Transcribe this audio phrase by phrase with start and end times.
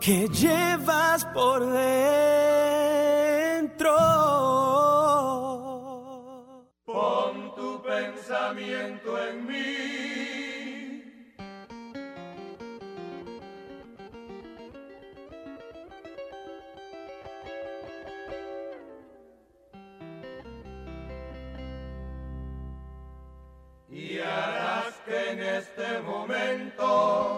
[0.00, 1.96] que llevas por dentro.
[6.84, 9.58] Pon tu pensamiento en mí.
[23.90, 27.37] Y harás que en este momento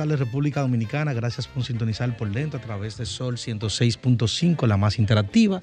[0.00, 4.98] tardes República Dominicana, gracias por sintonizar por dentro a través de Sol 106.5, la más
[4.98, 5.60] interactiva.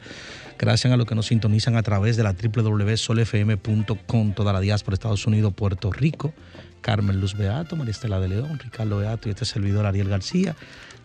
[0.60, 5.26] Gracias a los que nos sintonizan a través de la www.solfm.com, toda la diáspora Estados
[5.26, 6.36] Unidos, Puerto Rico.
[6.82, 10.56] Carmen Luz Beato, María Estela de León, Ricardo Beato y este servidor Ariel García.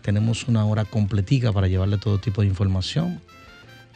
[0.03, 3.19] Tenemos una hora completica para llevarle todo tipo de información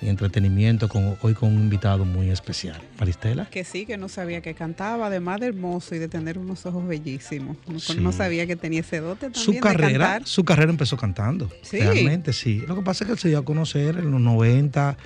[0.02, 2.80] y entretenimiento con, hoy con un invitado muy especial.
[3.00, 3.46] Maristela.
[3.50, 6.88] Que sí, que no sabía que cantaba, además de hermoso y de tener unos ojos
[6.88, 7.58] bellísimos.
[7.68, 7.98] No, Sí.
[8.00, 10.28] no sabía que tenía ese dote también Su de carrera, cantar.
[10.28, 11.50] su carrera empezó cantando.
[11.64, 11.80] Sí.
[11.80, 12.64] Realmente sí.
[12.68, 14.98] Lo que pasa es que él se dio a conocer en los 90,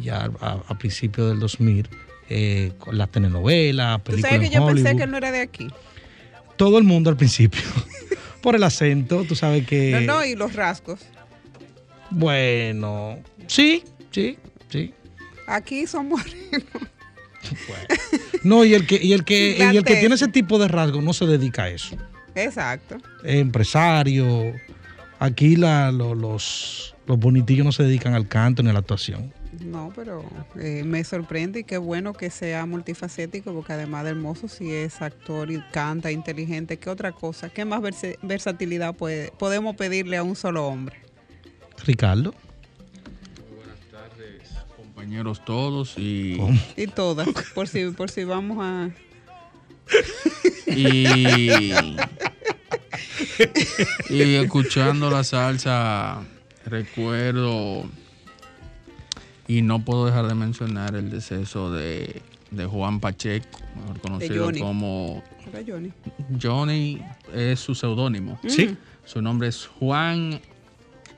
[0.00, 1.88] ya a, a principios del 2000,
[2.30, 4.96] eh, con las telenovelas, Tú películas sabes que en yo pensé Hollywood.
[4.98, 5.68] que él no era de aquí.
[6.56, 7.60] Todo el mundo al principio.
[8.42, 9.90] Por el acento, tú sabes que.
[10.06, 11.00] No, no, y los rasgos.
[12.10, 13.82] Bueno, sí,
[14.22, 14.94] sí, sí.
[15.46, 16.62] Aquí son morenos.
[18.42, 21.02] No, y el que, y el que, y el que tiene ese tipo de rasgos
[21.02, 21.96] no se dedica a eso.
[22.34, 22.98] Exacto.
[23.24, 24.52] Es empresario.
[25.18, 29.32] Aquí la, lo- los, los bonitillos no se dedican al canto ni a la actuación.
[29.64, 30.24] No, pero
[30.60, 35.00] eh, me sorprende y qué bueno que sea multifacético, porque además de hermoso, si es
[35.02, 37.48] actor y canta, inteligente, ¿qué otra cosa?
[37.48, 37.82] ¿Qué más
[38.22, 40.96] versatilidad puede, podemos pedirle a un solo hombre?
[41.84, 42.34] Ricardo.
[44.98, 46.36] Compañeros todos y,
[46.76, 48.90] Y todas, por si, por si vamos a...
[50.66, 51.72] y,
[54.10, 56.24] y escuchando la salsa
[56.66, 57.84] recuerdo
[59.46, 62.20] y no puedo dejar de mencionar el deceso de,
[62.50, 64.58] de Juan Pacheco, mejor conocido Johnny.
[64.58, 65.92] como Era Johnny.
[66.42, 67.00] Johnny,
[67.32, 68.40] es su seudónimo.
[68.48, 68.76] Sí.
[69.04, 70.40] Su nombre es Juan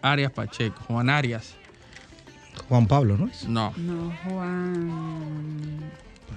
[0.03, 1.55] Arias Pacheco, Juan Arias.
[2.69, 3.27] Juan Pablo, ¿no?
[3.29, 3.49] es?
[3.49, 5.91] No, No, Juan...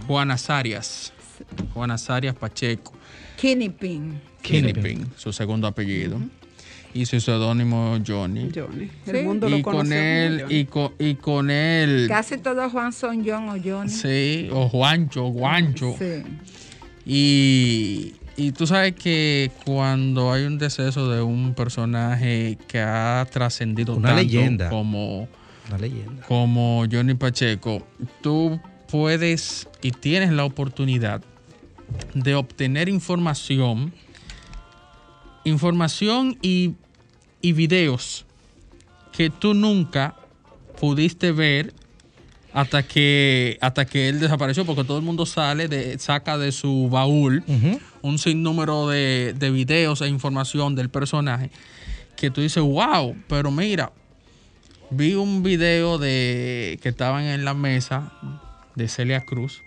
[0.08, 1.14] Juan Azarias.
[1.74, 2.94] Juan Azarias Pacheco.
[3.38, 4.20] Kinnipin.
[4.42, 6.18] Kingpin, su segundo apellido.
[6.94, 8.50] Y su seudónimo Johnny.
[8.54, 8.90] Johnny.
[9.06, 9.12] Sí.
[9.12, 10.56] El mundo lo Y conoció con él, Johnny.
[10.60, 13.90] y con, y con él, Casi todos Juan son John o Johnny.
[13.90, 15.96] sí, o Juancho, Guancho.
[15.98, 16.24] Sí.
[17.06, 23.96] Y, y tú sabes que cuando hay un deceso de un personaje que ha trascendido
[23.96, 24.70] Una tanto leyenda.
[24.70, 25.28] como
[25.68, 26.26] Una leyenda.
[26.28, 27.86] como Johnny Pacheco,
[28.22, 28.60] tú
[28.90, 31.22] puedes y tienes la oportunidad
[32.14, 33.94] de obtener información,
[35.44, 36.74] información y,
[37.42, 38.26] y videos
[39.12, 40.16] que tú nunca
[40.80, 41.74] pudiste ver
[42.54, 46.88] hasta que, hasta que él desapareció, porque todo el mundo sale de, saca de su
[46.90, 47.44] baúl
[48.02, 51.50] un sinnúmero de, de videos e información del personaje
[52.16, 53.92] que tú dices, wow, pero mira,
[54.96, 58.12] vi un video de que estaban en la mesa
[58.76, 59.64] de Celia Cruz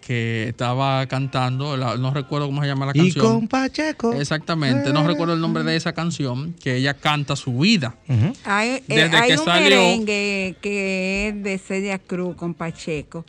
[0.00, 3.24] que estaba cantando, la- no recuerdo cómo se llama la Y canción.
[3.26, 4.12] con Pacheco.
[4.12, 7.96] Exactamente, no recuerdo el nombre de esa canción, que ella canta su vida.
[8.08, 8.32] Ujú.
[8.44, 13.24] Hay, eh, Desde hay que un salió- merengue que es de Celia Cruz con Pacheco,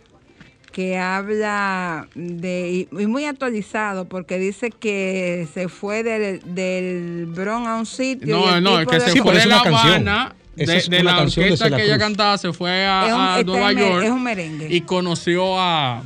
[0.71, 7.67] que habla de, y y muy actualizado, porque dice que se fue del, del Bronx
[7.67, 8.27] a un sitio.
[8.37, 10.07] y No, el no, es tipo que de- se Sí, fue es de La canción.
[10.07, 12.89] Habana, Esa de, es de una la canción orquesta que ella cantaba, se fue Es
[12.89, 14.68] a, un- a este Nueva York es un merengue.
[14.74, 16.04] y conoció a...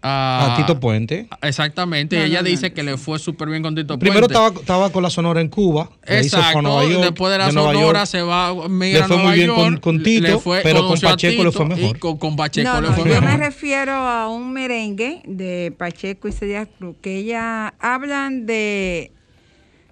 [0.00, 1.26] A Tito Puente.
[1.42, 4.34] Exactamente, No, ella no, no, dice que le fue súper bien con Tito Primero Puente.
[4.34, 5.90] estaba, estaba con la Sonora en Cuba.
[6.06, 8.06] a Exacto, Nueva York, después de la Nueva Sonora York.
[8.06, 10.60] se va migra Le a fue muy Nueva bien York, con- con Tito, le fue-
[10.62, 11.98] pero con a Pacheco le fue mejor.
[11.98, 13.40] Con, con Pacheco No, le no, fue yo me mejor.
[13.40, 19.10] refiero a un merengue de Pacheco y Celia Cruz, que ella hablan de,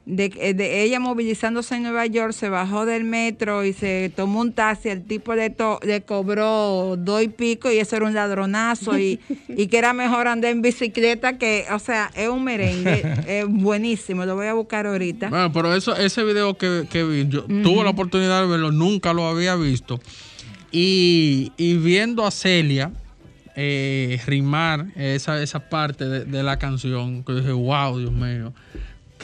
[0.07, 4.53] de, de ella movilizándose en Nueva York, se bajó del metro y se tomó un
[4.53, 8.97] taxi, el tipo le, to- le cobró dos y pico y eso era un ladronazo
[8.99, 9.19] y,
[9.49, 14.25] y que era mejor andar en bicicleta que, o sea, es un merengue, es buenísimo,
[14.25, 15.29] lo voy a buscar ahorita.
[15.29, 19.13] Bueno, pero eso, ese video que, que vi, yo tuve la oportunidad de verlo, nunca
[19.13, 20.01] lo había visto.
[20.71, 22.93] Y, y viendo a Celia
[23.57, 28.53] eh, rimar esa, esa parte de, de la canción, que dije, wow, Dios mío,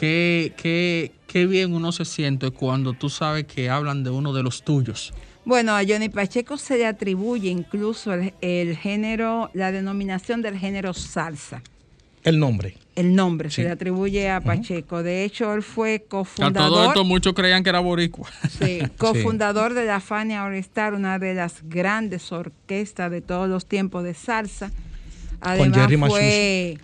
[0.03, 4.43] qué, qué, qué bien uno se siente cuando tú sabes que hablan de uno de
[4.43, 5.13] los tuyos.
[5.45, 10.93] Bueno, a Johnny Pacheco se le atribuye incluso el, el género, la denominación del género
[10.93, 11.61] salsa.
[12.21, 12.75] El nombre.
[12.97, 13.55] El nombre Sí.
[13.57, 15.03] se le atribuye a Pacheco.
[15.03, 18.27] De hecho, él fue A todo cofundador, esto muchos creían que era boricua.
[18.61, 23.65] sí, cofundador de la Fania All Star, una de las grandes orquestas de todos los
[23.65, 24.69] tiempos de salsa.
[25.39, 26.77] Además, Jerry fue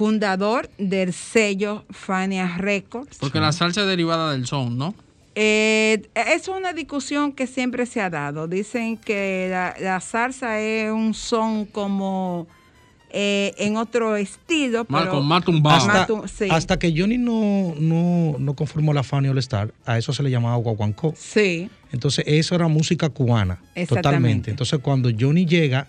[0.00, 3.18] fundador del sello Fania Records.
[3.18, 4.94] Porque la salsa es derivada del son, ¿no?
[5.34, 8.48] Eh, es una discusión que siempre se ha dado.
[8.48, 12.46] Dicen que la, la salsa es un son como
[13.10, 14.86] eh, en otro estilo.
[14.88, 16.48] Más- pero Hasta, sí.
[16.50, 20.30] hasta que Johnny no, no, no conformó la Fania All Star, a eso se le
[20.30, 21.12] llamaba guaguancó.
[21.14, 23.96] Sí, Entonces, eso era música cubana, Exactamente.
[24.02, 24.50] totalmente.
[24.50, 25.88] Entonces, cuando Johnny llega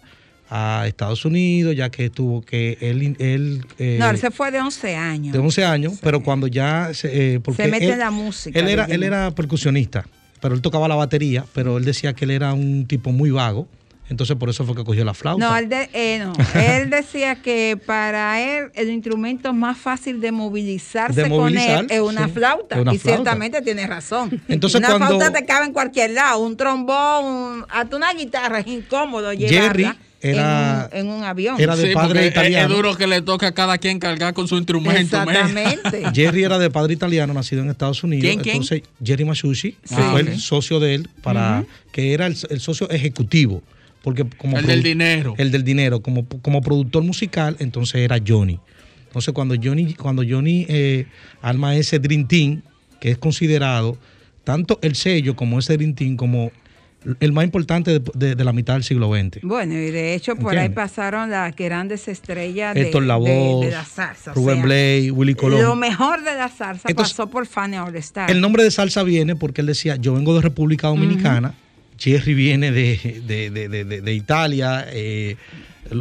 [0.53, 4.59] a Estados Unidos, ya que tuvo que él, él eh, no, él se fue de
[4.59, 5.31] 11 años.
[5.33, 8.59] de 11 años, pero cuando ya se, eh, porque Se mete él- en la música,
[8.59, 10.05] Él era, él era percusionista,
[10.41, 13.65] pero él tocaba la batería, pero él decía que él era un tipo muy vago,
[14.09, 15.47] entonces por eso fue que cogió la flauta.
[15.49, 20.33] No, él, de- eh, no, él decía que para él el instrumento más fácil de
[20.33, 22.75] movilizarse De con él es una sí, flauta.
[22.75, 23.15] es una y flauta.
[23.15, 24.41] ciertamente tiene razón.
[24.49, 28.59] Entonces, una cuando- flauta te cabe en cualquier lado, un trombón, un- hasta una guitarra
[28.59, 31.59] es incómodo llevarla Jerry era- en, un, en un avión.
[31.59, 32.69] era de Sí, padre porque es- italiano.
[32.69, 34.99] Es duro que le toque a cada quien cargar con su instrumento.
[34.99, 36.03] Exactamente.
[36.13, 38.23] Jerry era de padre italiano, nacido en Estados Unidos.
[38.25, 38.55] ¿Quién, quién?
[38.57, 39.95] Entonces, Jerry Masucci, Sí.
[39.95, 43.61] que Ah, fue el socio de él, para que era el, el socio ejecutivo.
[44.03, 45.35] Porque como El del dinero.
[45.37, 46.01] El del dinero.
[46.01, 48.59] Como, como productor musical, entonces era Johnny.
[49.07, 51.05] Entonces, cuando Johnny, cuando Johnny eh,
[51.41, 52.61] arma ese Dream Team,
[52.99, 53.97] que es considerado
[54.43, 56.51] tanto el sello como ese Dream Team como
[57.19, 59.41] el más importante de, de- de la mitad del siglo XX.
[59.41, 64.31] Bueno, y de hecho por ahí pasaron las grandes estrellas de, Héctor de- la salsa.
[64.31, 65.61] o Rubén sea, Blade, Willy Colón.
[65.63, 68.29] Lo mejor de la salsa Entonces, pasó por Fania All Star.
[68.29, 71.53] El nombre de salsa viene porque él decía, yo vengo de República Dominicana,
[71.97, 75.37] Jerry viene de, de- de- de- de- de Italia, eh,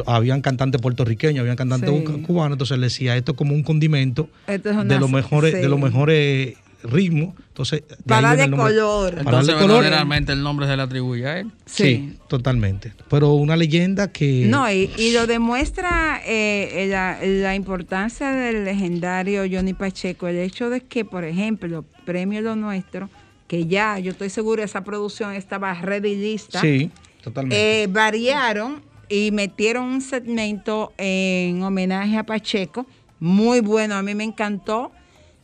[0.05, 2.21] habían cantantes puertorriqueños, habían cantantes Sí.
[2.21, 5.53] cubanos, entonces él decía, esto es como un condimento Esto es una- de los mejores,
[5.53, 5.59] sí.
[5.61, 7.35] de los mejores ritmos.
[7.49, 9.09] Entonces, de Para de color.
[9.15, 9.81] Para Entonces, darle color.
[9.83, 11.51] verdaderamente el nombre se le atribuye a él.
[11.65, 11.83] Sí.
[11.83, 12.17] Sí.
[12.27, 12.93] totalmente.
[13.09, 14.45] Pero una leyenda que...
[14.47, 20.69] No, y, y lo demuestra eh, la, la importancia del legendario Johnny Pacheco, el hecho
[20.69, 23.09] de que, por ejemplo, Premio Lo Nuestro,
[23.47, 26.89] que ya yo estoy seguro esa producción estaba ready lista, Sí,
[27.23, 27.83] totalmente.
[27.83, 32.85] eh, variaron y metieron un segmento en homenaje a Pacheco,
[33.19, 34.91] muy bueno, a mí me encantó.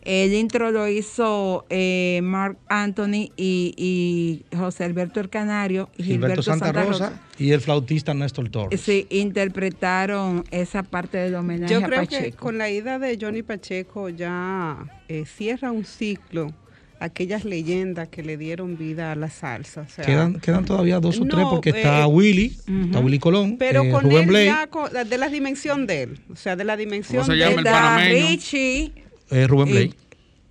[0.08, 6.42] El intro lo hizo eh, Mark Anthony y, y José Alberto El Canario y Gilberto
[6.42, 8.80] Santa, Rosa, y el flautista Néstor Torres.
[8.80, 13.44] Sí, interpretaron esa parte del homenaje Yo a creo que con la ida de Johnny
[13.44, 14.78] Pacheco ya
[15.10, 16.54] eh, cierra un ciclo
[17.00, 19.82] aquellas leyendas que le dieron vida a la salsa.
[19.82, 23.20] o sea, Quedan, quedan todavía dos o No, tres porque está eh, Willy, está Willy
[23.20, 26.36] Colón, pero eh, con Rubén él Blade, ya con- de la dimensión de él, o
[26.38, 28.28] sea, de la dimensión se de panameño?
[28.30, 28.94] Richie
[29.32, 29.92] eh, Rubén Blade.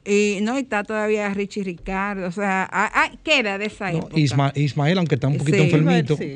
[0.04, 2.68] y, y no y está todavía Richie Ricardo, o sea,
[3.25, 4.16] ¿qué era de esa No, época?
[4.16, 5.64] Isma- Ismael, aunque está un poquito Sí.
[5.64, 6.16] enfermito.
[6.16, 6.33] Sí.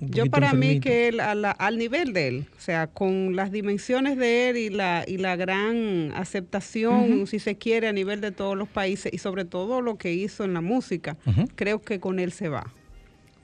[0.00, 0.82] Un Yo para mí enfermito.
[0.88, 4.56] que él, a la- al nivel de él, o sea, con las dimensiones de él
[4.56, 9.12] y la, y la gran aceptación, si se quiere, a nivel de todos los países
[9.14, 11.16] y sobre todo lo que hizo en la música,
[11.54, 12.66] creo que con él se va.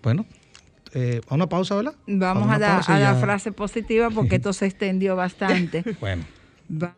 [0.02, 0.26] Bueno,
[0.94, 1.94] eh, a una pausa, ¿verdad?
[2.08, 5.84] Vamos una a la, a la frase positiva porque esto se extendió bastante.
[6.00, 6.24] Bueno.
[6.70, 6.96] Va-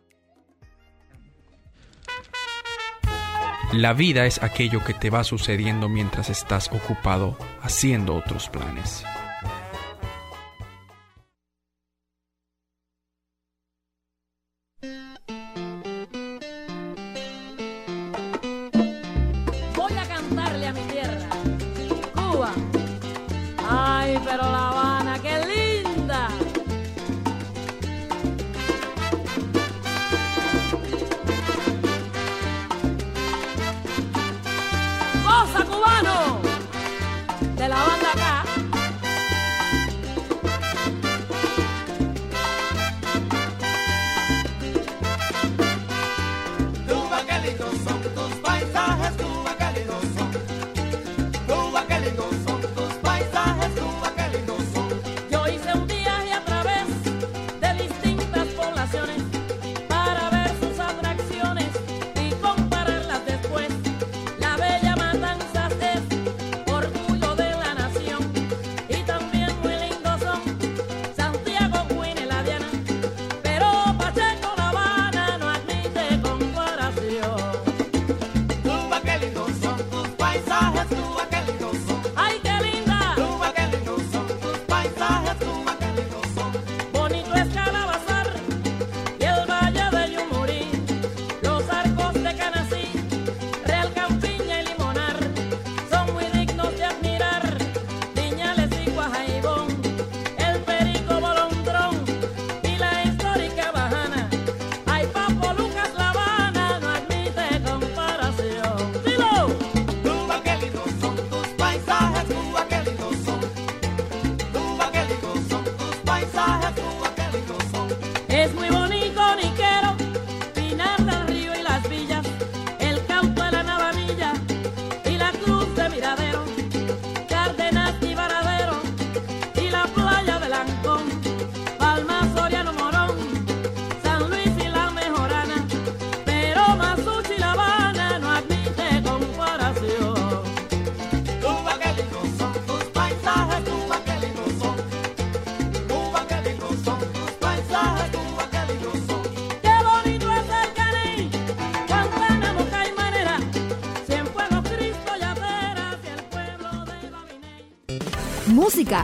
[3.73, 9.05] La vida es aquello que te va sucediendo mientras estás ocupado haciendo otros planes.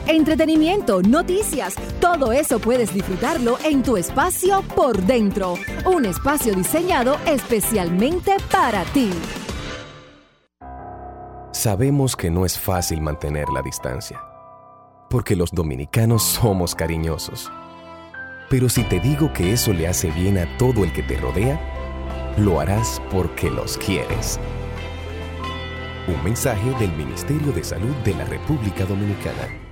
[0.08, 5.56] Entretenimiento, noticias, todo eso puedes disfrutarlo en tu espacio por dentro.
[5.86, 9.10] Un espacio diseñado especialmente para ti.
[11.54, 14.22] Sabemos que no es fácil mantener la distancia,
[15.10, 17.50] porque los dominicanos somos cariñosos.
[18.50, 21.60] Pero si te digo que eso le hace bien a todo el que te rodea,
[22.38, 24.40] lo harás porque los quieres.
[26.08, 29.67] Un mensaje del Ministerio de Salud de la República Dominicana.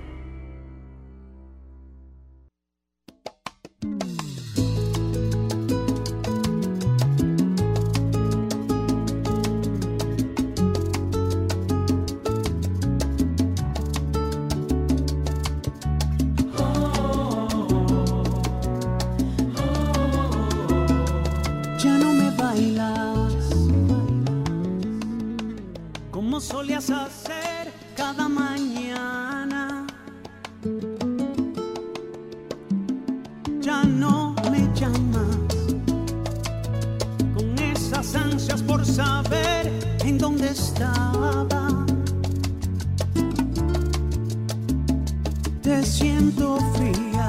[45.66, 47.28] Te siento fría.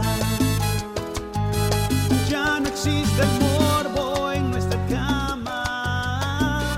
[2.30, 6.78] Ya no existe el morbo en nuestra cama.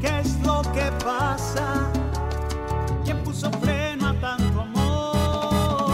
[0.00, 1.92] ¿Qué es lo que pasa?
[3.04, 5.92] ¿Quién puso freno a tanto amor?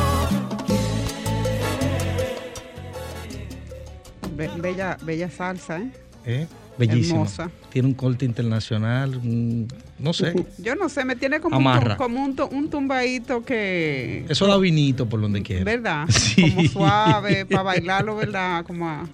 [4.36, 5.90] Be- bella, bella salsa, ¿eh?
[6.24, 6.46] ¿Eh?
[6.78, 7.14] Bellísima.
[7.22, 7.50] Hermosa.
[7.70, 9.66] Tiene un corte internacional, mm,
[9.98, 10.34] no sé.
[10.58, 11.96] Yo no sé, me tiene como, un, Amarra.
[11.96, 14.24] como un, un tumbadito que...
[14.28, 15.64] Eso da vinito por donde quiera.
[15.64, 16.06] ¿Verdad?
[16.10, 16.42] Sí.
[16.54, 18.64] Como suave, para bailarlo, ¿verdad?
[18.64, 19.08] Como a-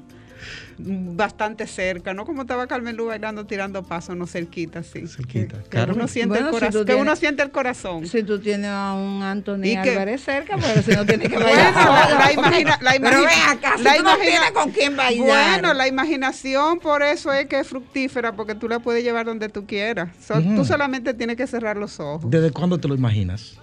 [0.79, 2.25] bastante cerca, ¿no?
[2.25, 5.07] Como estaba Carmen Lu bailando, tirando pasos, no cerquita, así.
[5.07, 5.63] Cerquita.
[5.63, 5.95] Que Claro.
[5.95, 6.85] uno siente Bueno, el si corazón.
[6.87, 8.07] que uno siente el corazón.
[8.07, 11.35] Si tú tienes a un Anthony Y que- Álvarez cerca, pero si no tienes que
[11.39, 11.75] Bueno, bailar.
[11.75, 12.19] la, solo.
[12.19, 15.27] la imagina, la Pero imagina- ven acá, si la tú no tienes con quién bailar.
[15.61, 19.49] Bueno, la imaginación por eso es que es fructífera, porque tú la puedes llevar donde
[19.49, 20.11] tú quieras.
[20.21, 20.41] So-.
[20.43, 22.31] Tú solamente tienes que cerrar los ojos.
[22.31, 23.59] ¿Desde cuándo te lo imaginas?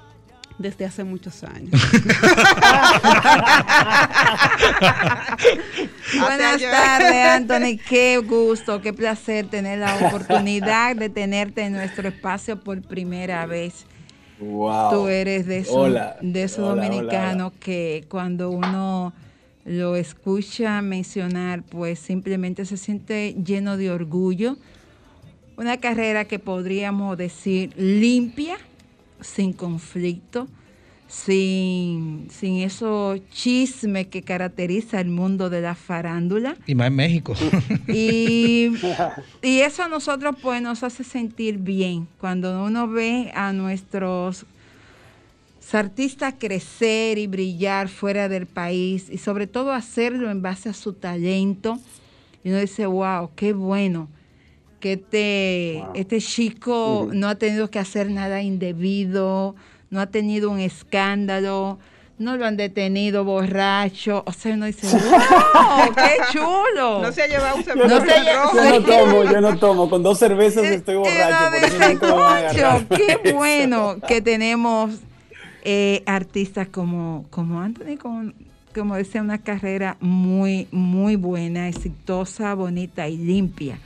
[0.61, 1.71] Desde hace muchos años.
[6.19, 7.79] Buenas tardes, Anthony.
[7.89, 13.85] Qué gusto, qué placer tener la oportunidad de tenerte en nuestro espacio por primera vez.
[14.39, 14.91] Wow.
[14.91, 16.17] Tú eres de esos, Hola.
[16.21, 19.13] de esos Hola, hola, dominicanos que cuando uno
[19.65, 24.57] lo escucha mencionar, pues simplemente se siente lleno de orgullo.
[25.57, 28.57] Una carrera que podríamos decir limpia,
[29.21, 30.47] sin conflicto,
[31.07, 36.55] sin, sin esos chismes que caracteriza el mundo de la farándula.
[36.67, 37.33] Y más en México.
[37.87, 38.71] Y,
[39.41, 44.45] y eso a nosotros pues nos hace sentir bien cuando uno ve a nuestros
[45.73, 50.93] artistas crecer y brillar fuera del país y sobre todo hacerlo en base a su
[50.93, 51.79] talento.
[52.43, 54.09] Y uno dice, wow, qué bueno
[54.81, 59.55] que este, este chico no ha tenido que hacer nada indebido,
[59.89, 61.79] no ha tenido un escándalo,
[62.17, 64.23] no lo han detenido borracho.
[64.25, 67.01] O sea, uno dice, wow, qué chulo.
[67.01, 68.57] No se ha llevado un No sembrón se rojo.
[68.57, 69.89] Yo no tomo, yo no tomo.
[69.89, 72.85] Con dos cervezas estoy borracho.
[72.87, 74.91] Por eso qué bueno que tenemos
[75.63, 78.33] eh, artistas como, como Anthony, con,
[78.73, 83.79] como decía, una carrera muy, muy buena, exitosa, bonita y limpia.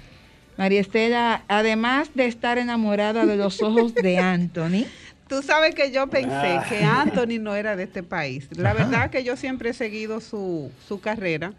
[0.57, 4.85] María Estela, además de estar enamorada de los ojos de Anthony,
[5.27, 6.65] Tú sabes que yo pensé Ah.
[6.69, 8.47] que Anthony no era de este país.
[8.57, 11.51] La verdad que yo siempre he seguido su, su carrera.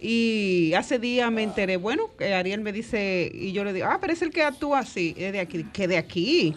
[0.00, 3.98] Y hace días me enteré, bueno, que Ariel me dice, y yo le digo, ah,
[4.00, 6.54] pero es el que actúa así, es de aquí, que de aquí.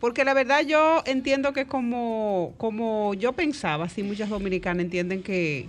[0.00, 5.66] Porque la verdad yo entiendo que como, como yo pensaba, así muchas dominicanas entienden que,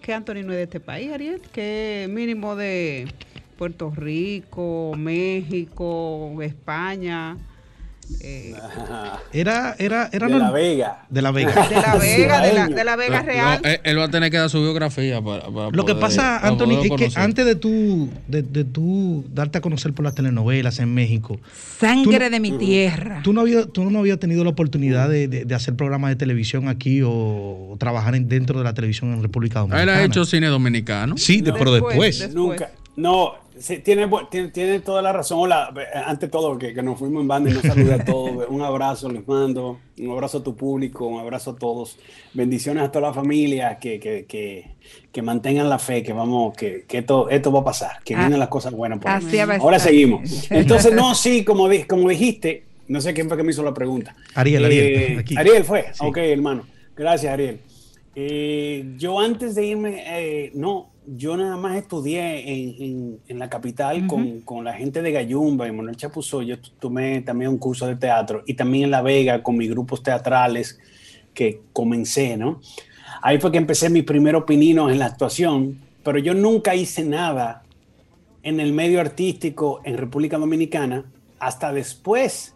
[0.00, 3.08] que Anthony no es de este país, Ariel, que mínimo de
[3.56, 7.36] Puerto Rico, México, España.
[8.20, 8.54] eh,
[9.32, 11.06] Era, era, era De La Vega.
[11.10, 11.52] De La Vega.
[11.68, 13.60] de la Vega, de la, de la Vega Real.
[13.64, 16.80] él, él va a tener que dar su biografía para, para Lo que pasa, Anthony,
[16.84, 20.94] es que antes de tú, de, de tú darte a conocer por las telenovelas en
[20.94, 21.40] México,
[21.78, 23.20] sangre Tú- de mi tierra.
[23.24, 26.16] tú no habías, tú no habías tenido la oportunidad de, de- de hacer programas de
[26.16, 29.98] televisión aquí o, o trabajar en- dentro de la televisión en República Él Dominicana.
[29.98, 31.16] ha hecho cine dominicano.
[31.18, 32.32] Sí, de- pero después.
[32.34, 32.70] Nunca.
[32.96, 35.38] No, sí, tiene, tiene, tiene toda la razón.
[35.40, 38.46] Hola, eh, ante todo, que, que nos fuimos en banda y nos saluda a todos.
[38.50, 41.98] Un abrazo les mando, un abrazo a tu público, un abrazo a todos.
[42.34, 44.74] Bendiciones a toda la familia, que, que, que,
[45.12, 48.18] que mantengan la fe, que vamos, que, que esto, esto va a pasar, que Ah,
[48.20, 48.98] vienen las cosas buenas.
[48.98, 49.16] por ahí.
[49.26, 50.50] así Ahora seguimos.
[50.50, 53.74] Entonces, no, sí, como, di- como dijiste, no sé quién fue que me hizo la
[53.74, 54.14] pregunta.
[54.34, 55.36] Ariel, Ariel, Eh, aquí.
[55.36, 55.86] Ariel fue.
[55.92, 55.98] Sí.
[56.00, 56.64] Ok, hermano.
[56.96, 57.60] Gracias, Ariel.
[58.18, 63.50] Eh, yo antes de irme, eh, no, yo nada más estudié en, en- en la
[63.50, 66.40] capital con, con la gente de Gayumba y Manuel Chapuzó.
[66.40, 70.02] Yo tomé también un curso de teatro y también en La Vega con mis grupos
[70.02, 70.78] teatrales
[71.34, 72.60] que comencé, ¿no?
[73.20, 77.64] Ahí fue que empecé mis primeros pininos en la actuación, pero yo nunca hice nada
[78.42, 81.04] en el medio artístico en República Dominicana
[81.38, 82.54] hasta después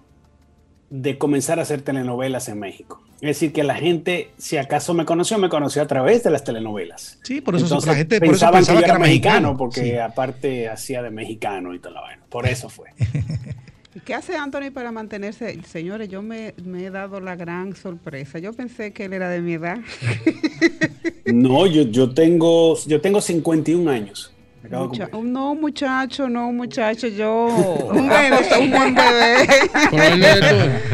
[0.88, 3.02] de comenzar a hacer telenovelas en México.
[3.20, 6.42] Es decir, que la gente, si acaso me conoció, me conoció a través de las
[6.42, 7.18] telenovelas.
[7.22, 9.56] Sí, por eso Entonces, la gente por eso pensaban pensaba que yo era mexicano, mexicano,
[9.58, 9.96] porque sí.
[9.96, 12.22] aparte hacía de mexicano y todo lo bueno.
[12.30, 12.88] Por eso fue.
[13.94, 15.60] ¿Y qué hace Anthony para mantenerse?
[15.64, 18.38] Señores, yo me, me he dado la gran sorpresa.
[18.38, 19.78] Yo pensé que él era de mi edad.
[21.26, 24.32] No, yo, yo tengo yo tengo 51 años.
[24.68, 27.46] Mucha- no, muchacho, no, muchacho, yo.
[27.92, 28.36] Un bebé.
[28.60, 29.46] Un buen bebé.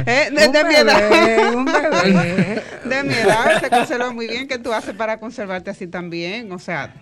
[0.06, 1.54] Eh, de, Un de mi edad.
[1.54, 2.62] un bebé.
[2.84, 4.46] De mi edad se conserva muy bien.
[4.46, 6.52] ¿Qué tú haces para conservarte así también?
[6.52, 6.94] O sea,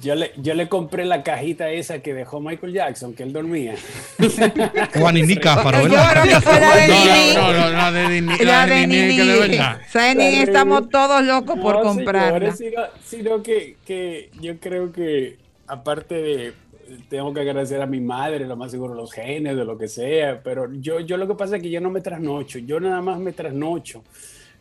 [0.00, 3.74] Yo le, yo le compré la cajita esa que dejó Michael Jackson, que él dormía.
[4.94, 6.22] Juanini Cáfaro, Yo ¿verdad?
[6.22, 7.34] creo que fue la de Nini.
[7.34, 8.38] No, no, no, la de Nini.
[8.44, 9.58] La de Nini, que de Nini.
[9.58, 9.80] verdad.
[10.16, 12.52] Nini estamos todos locos por No, comprarla.
[12.54, 15.36] sino, sino que, que yo creo que
[15.70, 16.52] aparte de
[17.08, 20.42] tengo que agradecer a mi madre, lo más seguro los genes, de lo que sea,
[20.42, 23.18] pero yo, yo lo que pasa es que yo no me trasnocho, yo nada más
[23.18, 24.02] me trasnocho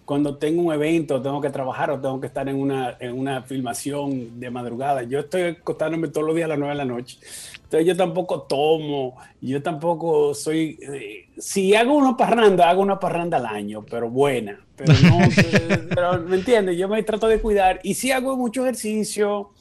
[0.09, 3.43] cuando tengo un evento, tengo que trabajar o tengo que estar en una, en una
[3.43, 5.03] filmación de madrugada.
[5.03, 7.19] Yo estoy acostándome todos los días a las 9 de la noche.
[7.63, 10.79] Entonces yo tampoco tomo, yo tampoco soy...
[10.81, 14.59] eh, si hago una parranda, hago una parranda al año, pero buena.
[14.75, 15.19] Pero no,
[15.89, 16.75] pero, ¿me entiendes?
[16.75, 17.79] Yo me trato de cuidar.
[17.83, 19.51] Y si hago mucho ejercicio,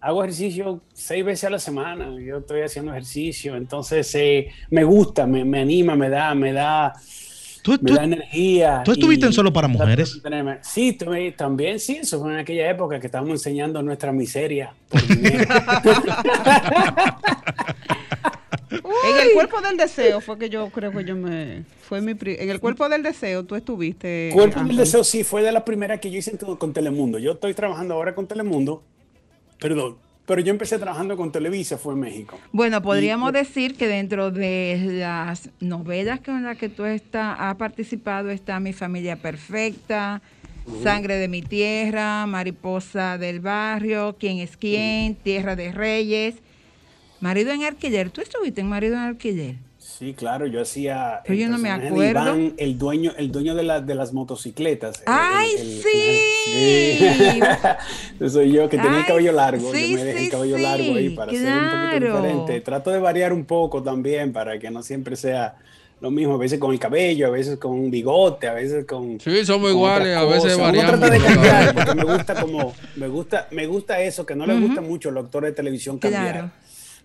[0.00, 2.10] hago ejercicio seis veces a la semana.
[2.20, 6.94] Yo estoy haciendo ejercicio, entonces eh, me gusta, me, me anima, me da, me da,
[7.62, 8.82] ¿Tú, me tú- da energía.
[8.84, 10.20] tú estuviste y- en Solo para Mujeres?
[10.62, 15.00] Sí, estuve- también sí, eso fue en aquella época que estábamos enseñando nuestra miseria por
[15.06, 15.44] dinero.
[18.70, 22.36] En el cuerpo del deseo fue que yo creo que yo me fue mi pri-
[22.38, 24.30] en el cuerpo del deseo tú estuviste.
[24.32, 24.76] Cuerpo del.
[24.76, 27.18] Deseo sí fue de la primera que yo hice con Telemundo.
[27.18, 28.82] Yo estoy trabajando ahora con Telemundo,
[29.60, 29.96] perdón,
[30.26, 32.38] pero yo empecé trabajando con Televisa, fue en México.
[32.52, 38.30] Bueno, podríamos decir que dentro de las novelas con las que tú está, has participado
[38.30, 40.22] está Mi familia perfecta,
[40.84, 46.36] Sangre de mi tierra, Mariposa del barrio, Quién es quién, Tierra de Reyes,
[47.20, 48.10] Marido en alquiler.
[48.10, 49.56] ¿Tú estuviste en Marido en alquiler?
[50.00, 51.20] Sí, claro, yo hacía.
[51.24, 52.22] Pero el yo no me acuerdo.
[52.22, 54.96] Iván, el dueño, el dueño de, la- de las motocicletas.
[55.00, 56.20] el- ¡Ay, el- el- sí!
[56.50, 57.40] Sí.
[58.18, 59.72] Ese soy yo que tenía el Ay, cabello largo.
[59.74, 61.90] sí, yo me dejé sí, el cabello sí, largo ahí para ser un claro.
[61.92, 62.60] poquito diferente.
[62.62, 65.56] Trato de variar un poco también para que no siempre sea
[66.00, 66.34] lo mismo.
[66.34, 69.20] A veces con el cabello, a veces con un bigote, a veces con.
[69.20, 70.54] Sí, somos con iguales, a veces.
[70.54, 70.98] Uno variamos.
[70.98, 72.72] trata de cambiar porque me gusta como.
[72.96, 75.98] Me gusta, me gusta eso, que no les gusta mucho a los actores de televisión
[75.98, 76.32] cambiar.
[76.32, 76.50] Claro.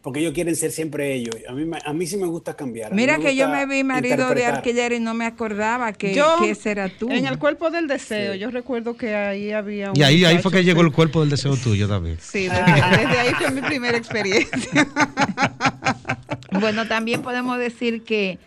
[0.05, 1.35] Porque ellos quieren ser siempre ellos.
[1.49, 2.91] A mí, me- a mí sí me gusta cambiar.
[2.91, 6.35] A Mira que yo me vi marido de alquiler y no me acordaba que, Yo,
[6.39, 7.09] que ese era tú.
[7.09, 10.51] En el cuerpo del deseo, yo recuerdo que ahí había un Y ahí, ahí fue
[10.51, 12.19] que llegó el cuerpo del deseo tuyo también.
[12.21, 14.87] Sí, desde, desde ahí fue mi primera experiencia.
[16.59, 18.37] Bueno, también podemos decir que,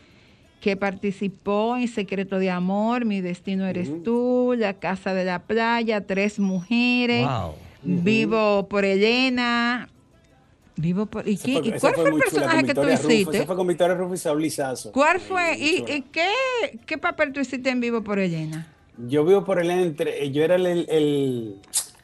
[0.62, 6.00] que participó en Secreto de Amor, Mi Destino Eres Tú, La Casa de la Playa,
[6.06, 7.54] Tres Mujeres, Wow.
[7.82, 9.88] Vivo por Elena.
[10.80, 11.28] Vivo por...
[11.28, 13.44] ¿Y, fue- y cuál fue fue el chula, personaje que tú hiciste?
[13.46, 14.92] Fue con Victoria Rufo y Saúl Lizazo.
[14.92, 15.58] ¿Cuál fue?
[15.58, 16.28] ¿Y, y qué,
[16.86, 18.68] qué papel tú hiciste en Vivo por Elena?
[19.08, 21.54] Yo vivo por el entre, yo era el, el- el-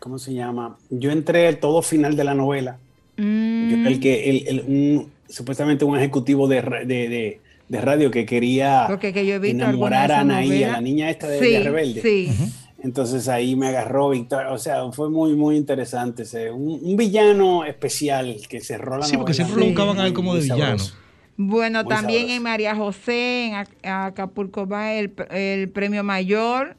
[0.00, 0.76] ¿cómo se llama?
[0.90, 2.78] Yo entré al todo final de la novela.
[3.16, 3.70] Mm.
[3.70, 8.10] Yo era el que, el, el- un- supuestamente un ejecutivo de, de, de- de radio
[8.10, 11.38] que quería Porque que yo he visto enamorar a Anaí, a la niña esta de,
[11.40, 12.02] Sí, de Rebelde.
[12.02, 12.28] sí.
[12.84, 16.22] Entonces ahí me agarró Victoria, o sea, fue muy, muy interesante.
[16.24, 20.12] ese- un, un villano especial que cerró la Sí, porque siempre lo buscaban a él
[20.12, 20.82] como de villano.
[21.36, 22.36] Bueno, Muy también sabroso.
[22.36, 23.68] en María José, en Ac-
[24.06, 26.76] Acapulco va el, el premio mayor.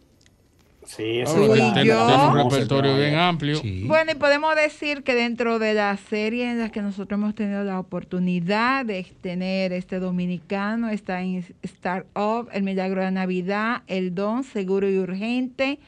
[0.86, 3.56] Sí, Ah, eso y es tiene- un repertorio bien amplio.
[3.58, 3.84] Sí.
[3.88, 7.64] Bueno, y podemos decir que dentro de las series en las que nosotros hemos tenido
[7.64, 14.14] la oportunidad de tener este dominicano, está en Start Up, El Milagro de Navidad, El
[14.14, 15.80] Don, Seguro y Urgente,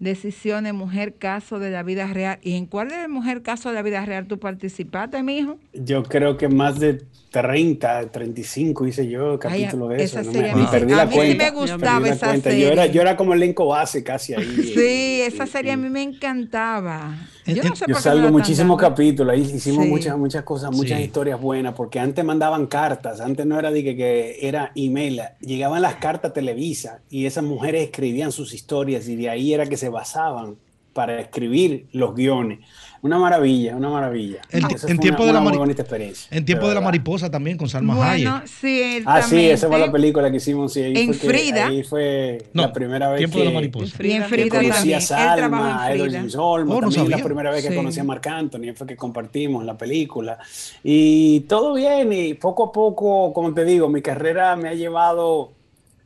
[0.00, 2.38] Decisiones, Mujer, Caso de la Vida Real.
[2.42, 5.58] ¿Y en cuál de Mujer, Caso de la Vida Real tú participaste, mijo?
[5.72, 10.30] Yo creo que más de 30, 35 hice yo capítulo de esa eso.
[10.30, 11.44] no serie me, a perdí la mí sí cuenta.
[11.44, 12.60] me gustaba esa serie.
[12.60, 14.72] Yo era, yo era como elenco base casi ahí.
[14.74, 17.14] Sí, esa Y- serie a y- mí me encantaba.
[17.54, 19.90] Yo no sé salgo muchísimos capítulos, ahí hicimos Sí.
[19.90, 21.04] muchas, muchas cosas, muchas Sí.
[21.04, 25.80] historias buenas, porque antes mandaban cartas, antes no era de que, que era email, llegaban
[25.82, 29.76] las cartas a Televisa y esas mujeres escribían sus historias y de ahí era que
[29.76, 30.56] se basaban
[30.92, 32.58] para escribir los guiones.
[33.00, 34.40] Una maravilla, una maravilla.
[34.50, 36.36] En- Esa en fue tiempo una, de la una muy mari- bonita experiencia.
[36.36, 36.88] En tiempo de la verdad.
[36.88, 39.04] mariposa también con Salma Bueno, Hayek.
[39.06, 40.72] Ah, sí, esa fue la película que hicimos.
[40.72, 41.66] Sí, ahí En fue que- Frida.
[41.68, 43.96] ahí fue No, la primera vez Tiempo que de la mariposa.
[44.02, 44.98] Y en Frida conocí también.
[44.98, 47.76] a Salma, Edward Oh, no también la primera vez que Sí.
[47.76, 50.38] conocí a Marc Anthony, fue que compartimos la película.
[50.82, 55.52] Y todo bien, y poco a poco, como te digo, mi carrera me ha llevado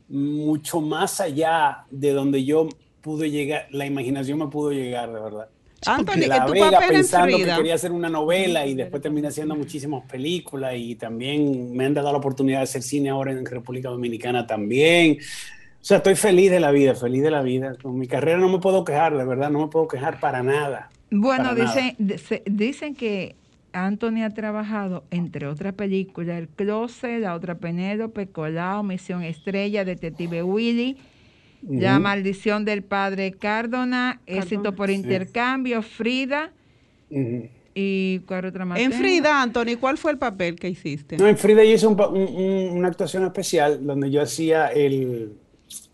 [0.09, 2.67] mucho más allá de donde yo
[3.01, 5.47] pude llegar, la imaginación me pudo llegar, de verdad.
[5.87, 9.01] Anthony, la que tu Vega papel en pensando que quería hacer una novela y después
[9.01, 13.31] terminé haciendo muchísimas películas y también me han dado la oportunidad de hacer cine ahora
[13.31, 15.17] en República Dominicana también.
[15.19, 17.75] O sea, estoy feliz de la vida, feliz de la vida.
[17.81, 20.89] Con mi carrera no me puedo quejar, de verdad, no me puedo quejar para nada.
[21.11, 23.35] Bueno, Para dicen, dice- dicen que
[23.73, 30.41] Anthony ha trabajado, entre otras películas, El Closet, La Otra Penélope, Colao, Misión Estrella, Detective
[30.43, 30.97] Willy,
[31.69, 31.99] La.
[31.99, 36.51] Maldición del Padre Cardona, Éxito por Intercambio, Frida
[37.75, 38.79] y ¿cuál otra más?
[38.79, 39.01] En tengo?
[39.03, 41.17] Frida, Anthony, ¿cuál fue el papel que hiciste?
[41.17, 44.67] No, en Frida yo hice un pa- un- un- una actuación especial donde yo hacía
[44.67, 45.33] el,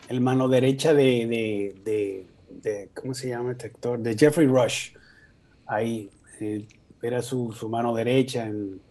[0.10, 2.28] el mano derecha de, de, de-
[2.62, 4.00] de- ¿cómo se llama este actor?
[4.00, 4.92] De Jeffrey Rush.
[5.68, 6.10] Ahí,
[6.42, 6.66] eh,
[7.02, 8.46] era su, su mano derecha.
[8.48, 8.82] en-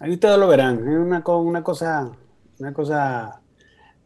[0.00, 0.76] ahí ustedes lo verán.
[0.78, 2.12] Es una, una cosa,
[2.58, 3.40] una cosa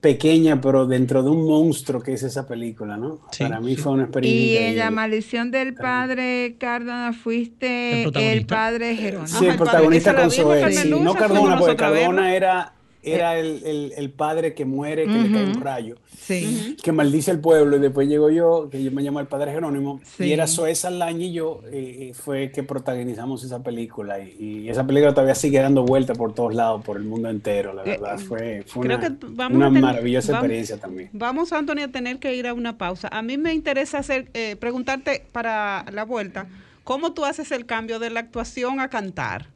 [0.03, 3.21] pequeña, pero dentro de un monstruo que es esa película, ¿no?
[3.31, 3.81] Sí, Para mí sí.
[3.81, 4.61] fue una experiencia.
[4.61, 4.91] Y en La.
[4.91, 8.47] Maldición del Padre Cardona fuiste El el.
[8.47, 9.29] Padre Jerónimo.
[9.29, 11.77] Sí, el protagonista con sí, no Cardona, porque.
[11.77, 16.77] Cardona era, era el, el- el padre que muere, que le cae un rayo, Sí.
[16.83, 17.77] que maldice el pueblo.
[17.77, 20.25] Y después llego yo, que yo me llamo el padre Jerónimo, Sí.
[20.25, 24.21] y era Zoe Saldaña y yo, eh, fue que protagonizamos esa película.
[24.21, 27.73] Y, y esa película todavía sigue dando vueltas por todos lados, por el mundo entero,
[27.73, 28.19] la Eh, verdad.
[28.19, 31.11] Fue, fue creo una, que vamos una a tener- maravillosa vamos- experiencia también.
[31.13, 33.09] Vamos, Anthony, a tener que ir a una pausa.
[33.11, 36.47] A mí me interesa hacer, eh, preguntarte para la vuelta,
[36.85, 39.47] ¿cómo tú haces el cambio de la actuación a cantar?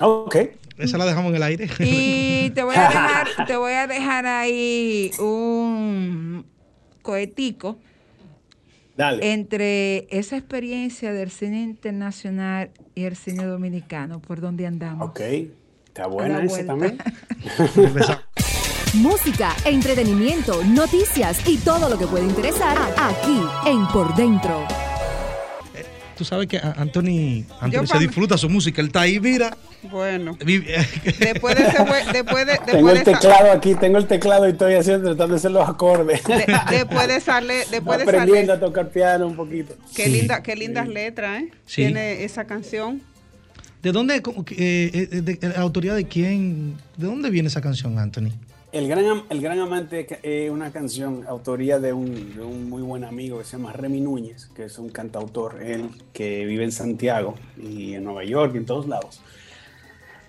[0.00, 0.36] Ok.
[0.78, 1.68] Esa la dejamos en el aire.
[1.78, 6.46] Y te voy a dejar, te voy a dejar ahí un
[7.02, 7.78] cohetico
[8.96, 9.32] Dale.
[9.32, 15.10] entre esa experiencia del cine internacional y el cine dominicano, por donde andamos.
[15.10, 15.20] Ok.
[15.86, 16.98] Está buena esa vuelta.
[16.98, 16.98] también.
[18.94, 24.66] Música, entretenimiento, noticias y todo lo que puede interesar aquí en Por Dentro.
[26.20, 27.46] Tú sabes que Anthony,
[27.86, 28.82] se disfruta su música.
[28.82, 29.56] Él está ahí, mira.
[29.84, 30.36] Bueno,
[31.18, 34.50] después de ese después de, Tengo el de, esa- teclado aquí, tengo el teclado y
[34.50, 36.22] estoy haciendo, tratando de hacer los acordes.
[36.24, 39.74] de- después de sale, después de Aprendiendo sale, a tocar piano un poquito.
[39.96, 41.48] qué linda, qué lindas letras, ¿eh?
[41.64, 41.84] Sí.
[41.84, 43.00] Tiene esa canción.
[43.82, 44.20] ¿De dónde, eh,
[44.58, 46.76] eh, de, la autoría de quién?
[46.98, 48.32] ¿De dónde viene esa canción, Anthony?
[48.72, 53.02] El gran, el gran amante es una canción, autoría de un, de un muy buen
[53.02, 57.34] amigo que se llama Remy Núñez, que es un cantautor, él que vive en Santiago
[57.60, 59.20] y en Nueva York y en todos lados.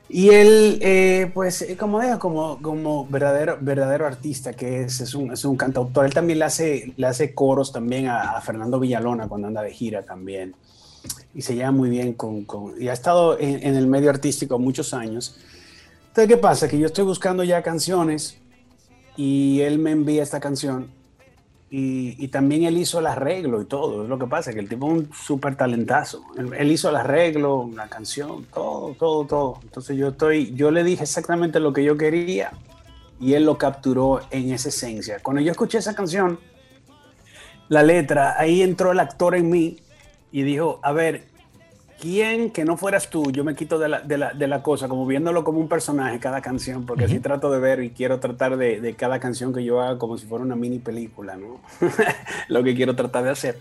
[0.10, 5.14] Y él, eh, pues, eh, como digo, como, como verdadero, verdadero artista que es, es
[5.14, 6.06] un, es un cantautor.
[6.06, 10.02] Él también le hace, le hace coros también a, Fernando Villalona cuando anda de gira
[10.02, 10.56] también.
[11.36, 12.44] Y se lleva muy bien con...
[12.46, 15.38] con- y ha estado en el medio artístico muchos años.
[16.12, 16.68] Entonces, ¿qué pasa?
[16.68, 18.38] Que yo estoy buscando ya canciones
[19.16, 20.92] y él me envía esta canción
[21.70, 24.04] y, y también él hizo el arreglo y todo.
[24.04, 26.22] Es lo que pasa, que el tipo es un súper talentazo.
[26.38, 29.60] Él, él hizo el arreglo, la canción, todo, todo, todo.
[29.64, 32.52] Entonces yo estoy, yo le dije exactamente lo que yo quería
[33.18, 35.20] y él lo capturó en esa esencia.
[35.24, 36.42] Cuando yo escuché esa canción,
[37.70, 39.80] la letra, ahí entró el actor en mí
[40.34, 41.31] y dijo, a ver,
[42.02, 43.32] ¿quién que no fueras tú?
[43.32, 46.20] Yo me quito de la, de la, de la cosa, como viéndolo como un personaje
[46.20, 49.64] cada canción, porque así trato de ver y quiero tratar de, de cada canción que
[49.64, 51.62] yo haga como si fuera una mini película, ¿no?
[52.50, 53.58] Lo que quiero tratar de hacer.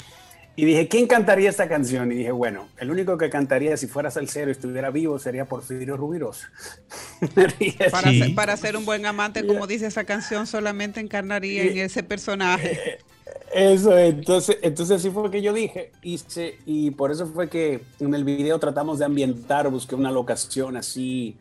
[0.56, 2.10] Y dije, ¿quién cantaría esta canción?
[2.12, 5.96] Y dije, bueno, el único que cantaría si fuera salsero y estuviera vivo sería Porfirio
[5.96, 6.50] Rubirosa.
[7.90, 8.18] Para, Sí.
[8.18, 12.98] ser, para ser un buen amante, como dice esa canción, solamente encarnaría en ese personaje.
[13.52, 18.14] Eso, entonces, entonces así fue que yo dije, hice, y por eso fue que en
[18.14, 21.36] el video tratamos de ambientar, busqué una locación así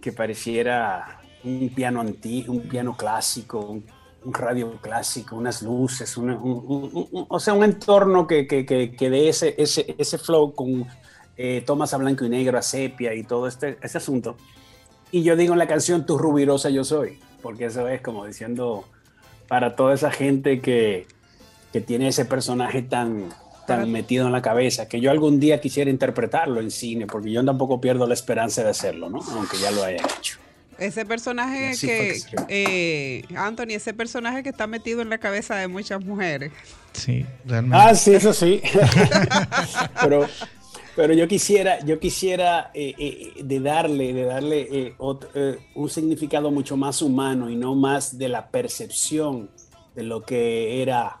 [0.00, 3.84] que pareciera un piano antiguo, un piano clásico, un,
[4.28, 9.94] radio clásico, unas luces, o sea, un entorno que, que, que, que dé ese, ese,
[9.98, 10.84] ese flow con
[11.36, 14.36] eh, tomas a blanco y negro, a sepia y todo este, este asunto.
[15.12, 18.84] Y yo digo en la canción, tu rubirosa yo soy, porque eso es como diciendo
[19.46, 21.06] para toda esa gente que,
[21.72, 23.28] que tiene ese personaje tan,
[23.66, 27.44] tan metido en la cabeza, que yo algún día quisiera interpretarlo en cine, porque yo
[27.44, 29.20] tampoco pierdo la esperanza de hacerlo, ¿no?
[29.32, 30.38] Aunque ya lo haya hecho.
[30.78, 35.68] Ese personaje Así que, eh, Anthony, ese personaje que está metido en la cabeza de
[35.68, 36.52] muchas mujeres.
[36.92, 37.76] Sí, realmente.
[37.78, 38.60] Ah, sí, eso sí.
[40.02, 40.26] pero,
[40.94, 44.94] pero yo quisiera, yo quisiera eh, eh, de darle, de darle eh,
[45.34, 49.50] eh, un significado mucho más humano y no más de la percepción
[49.94, 51.20] de lo que era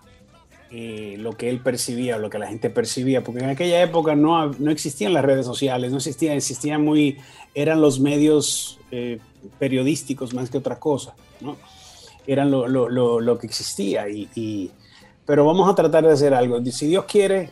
[0.70, 4.50] eh, lo que él percibía, lo que la gente percibía, porque en aquella época no,
[4.52, 7.18] no existían las redes sociales, no existían, existían muy,
[7.54, 9.18] eran los medios eh,
[9.58, 11.56] periodísticos más que otra cosa, ¿no?
[12.26, 14.70] Eran lo, lo- lo- lo que existía, y, y-
[15.24, 16.64] pero vamos a tratar de hacer algo.
[16.66, 17.50] Si Dios quiere,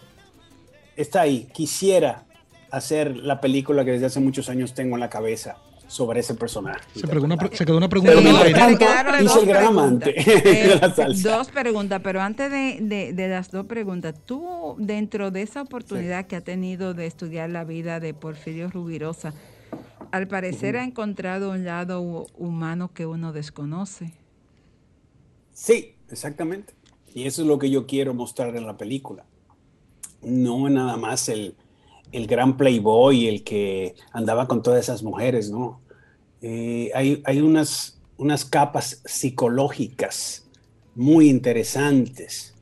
[0.96, 1.48] está ahí.
[1.52, 2.24] Quisiera
[2.70, 6.80] hacer la película que desde hace muchos años tengo en la cabeza sobre ese personaje.
[6.94, 8.78] Se, quedó una pregunta Pero en el mientras aire.
[8.78, 10.08] tanto, hice el gran preguntas.
[10.14, 10.20] amante
[10.64, 11.36] Eh, de la salsa.
[11.36, 16.26] Dos preguntas, pero antes de, de- de las dos preguntas, tú dentro de esa oportunidad
[16.26, 19.34] que ha tenido de estudiar la vida de Porfirio Rubirosa,
[20.10, 24.12] al parecer ha encontrado un lado hu- humano que uno desconoce.
[25.52, 26.74] Sí, exactamente.
[27.14, 29.24] Y eso es lo que yo quiero mostrar en la película.
[30.22, 31.54] No nada más el,
[32.14, 35.80] el gran playboy, el que andaba con todas esas mujeres, ¿no?
[36.40, 40.46] Eh, hay hay unas, unas capas psicológicas
[40.94, 42.54] muy interesantes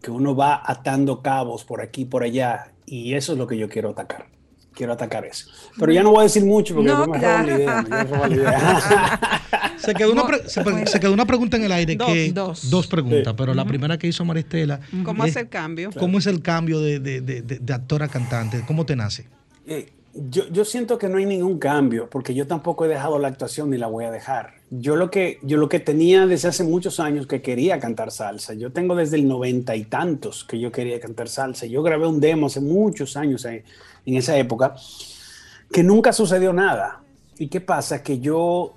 [0.00, 3.58] que uno va atando cabos por aquí y por allá y eso es lo que
[3.58, 4.37] yo quiero atacar.
[4.78, 5.50] Quiero atacar eso.
[5.76, 7.56] Pero ya no voy a decir mucho porque No, me roban la claro.
[7.58, 7.82] idea.
[7.82, 9.40] me roban la idea.
[9.76, 12.32] Se quedó, una pre- se, pre- se quedó una pregunta en el aire Dos, que
[12.32, 12.86] dos.
[12.88, 15.90] preguntas, pero la primera que hizo Maristela ¿Cómo es, hace el cambio?
[15.98, 18.62] ¿cómo es el cambio de, de- de- de- de actor a cantante?
[18.66, 19.26] ¿Cómo te nace?
[19.66, 23.28] Eh, yo, yo siento que no hay ningún cambio, porque yo tampoco he dejado la
[23.28, 24.54] actuación ni la voy a dejar.
[24.70, 28.54] Yo lo que, yo lo que tenía desde hace muchos años que quería cantar salsa.
[28.54, 31.66] Yo tengo desde el noventa y tantos que yo quería cantar salsa.
[31.66, 33.64] Yo grabé un demo hace muchos años eh,
[34.10, 34.74] en esa época
[35.72, 37.02] que nunca sucedió nada.
[37.38, 38.02] ¿Y qué pasa?
[38.02, 38.74] Que yo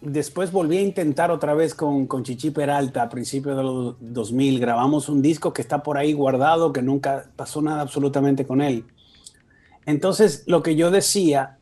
[0.00, 4.60] después volví a intentar otra vez con, Chichi Peralta a principios de los 2000.
[4.60, 8.84] Grabamos un disco que está por ahí guardado, que nunca pasó nada absolutamente con él.
[9.86, 11.58] Entonces, lo que yo decía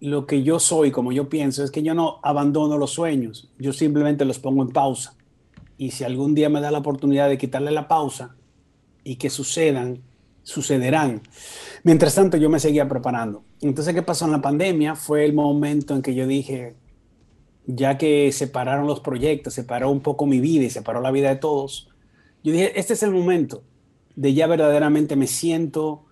[0.00, 3.74] lo que yo soy, como yo pienso, es que yo no abandono los sueños, yo
[3.74, 5.14] simplemente los pongo en pausa.
[5.76, 8.34] Y si algún día me da la oportunidad de quitarle la pausa
[9.04, 10.02] y que sucedan,
[10.42, 11.22] sucederán.
[11.82, 13.44] Mientras tanto, yo me seguía preparando.
[13.60, 14.94] Entonces, ¿qué pasó en la pandemia?
[14.94, 16.74] Fue el momento en que yo dije,
[17.66, 21.36] ya que separaron los proyectos, separó un poco mi vida y separó la vida de
[21.36, 21.88] todos,
[22.42, 23.62] yo dije, este es el momento
[24.16, 26.06] de ya verdaderamente me siento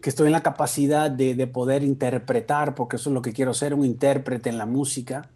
[0.00, 3.54] que estoy en la capacidad de, de, poder interpretar, porque eso es lo que quiero
[3.54, 5.30] ser, un intérprete en la música,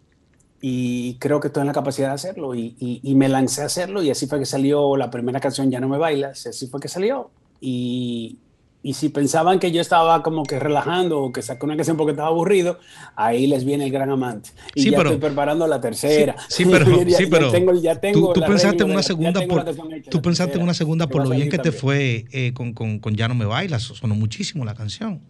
[0.61, 3.65] y creo que estoy en la capacidad de hacerlo, y, y, y, me lancé a
[3.65, 6.79] hacerlo, y así fue que salió la primera canción, Ya no me bailas, así fue
[6.79, 7.31] que salió,
[7.65, 8.39] y,
[8.83, 12.11] y si pensaban que yo estaba como que relajando o que saqué una canción porque
[12.11, 12.79] estaba aburrido,
[13.15, 14.49] ahí les viene el gran amante.
[14.75, 16.35] Y sí, ya pero, estoy preparando la tercera.
[16.49, 18.95] Sí, sí pero, ya, sí, pero ya tengo, ya tengo tú, tú pensaste en una
[18.97, 22.25] la, segunda por, hecha, tú pensaste en una segunda por lo bien que te fue
[22.33, 25.21] eh, con, con, con, Ya no me bailas, sonó muchísimo la canción.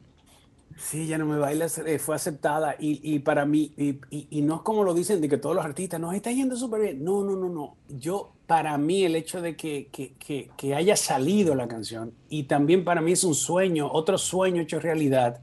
[0.78, 4.56] Sí, ya no me bailas, eh, fue aceptada y, y para mí, y, y, no
[4.56, 7.04] es como lo dicen de que todos los artistas nos está yendo súper bien.
[7.04, 7.76] No, no, no, no.
[7.90, 12.84] Yo, para mí, el hecho de que, que, que, haya salido la canción y también
[12.84, 15.42] para mí es un sueño, otro sueño hecho realidad,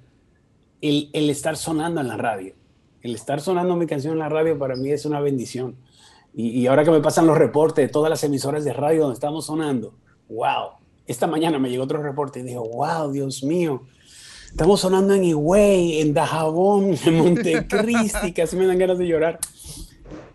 [0.81, 2.55] el, el estar sonando en la radio.
[3.03, 5.77] El estar sonando mi canción en la radio para mí es una bendición.
[6.35, 9.15] Y, y ahora que me pasan los reportes de todas las emisoras de radio donde
[9.15, 9.95] estamos sonando,
[10.29, 10.71] wow.
[11.07, 13.83] Esta mañana me llegó otro reporte y dijo, wow, Dios mío
[14.51, 19.39] Estamos sonando en Higüey, en Dajabón, en Montecristi, casi me dan ganas de llorar.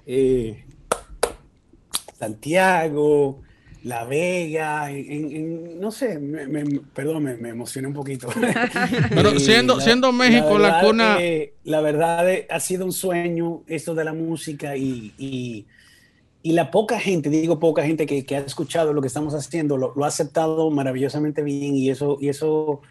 [0.05, 0.65] Eh,
[2.17, 3.41] Santiago,
[3.83, 8.29] La Vega, en, en, no sé, me, me, perdón, me, me, emocioné un poquito.
[9.09, 11.17] Pero eh, siendo, la, siendo México la, verdad, la cuna...
[11.19, 15.65] Eh, la verdad ha sido un sueño esto de la música y, y,
[16.41, 19.77] y la poca gente, digo poca gente que, que, ha escuchado lo que estamos haciendo,
[19.77, 22.17] lo, lo ha aceptado maravillosamente bien y eso...
[22.19, 22.81] Y eso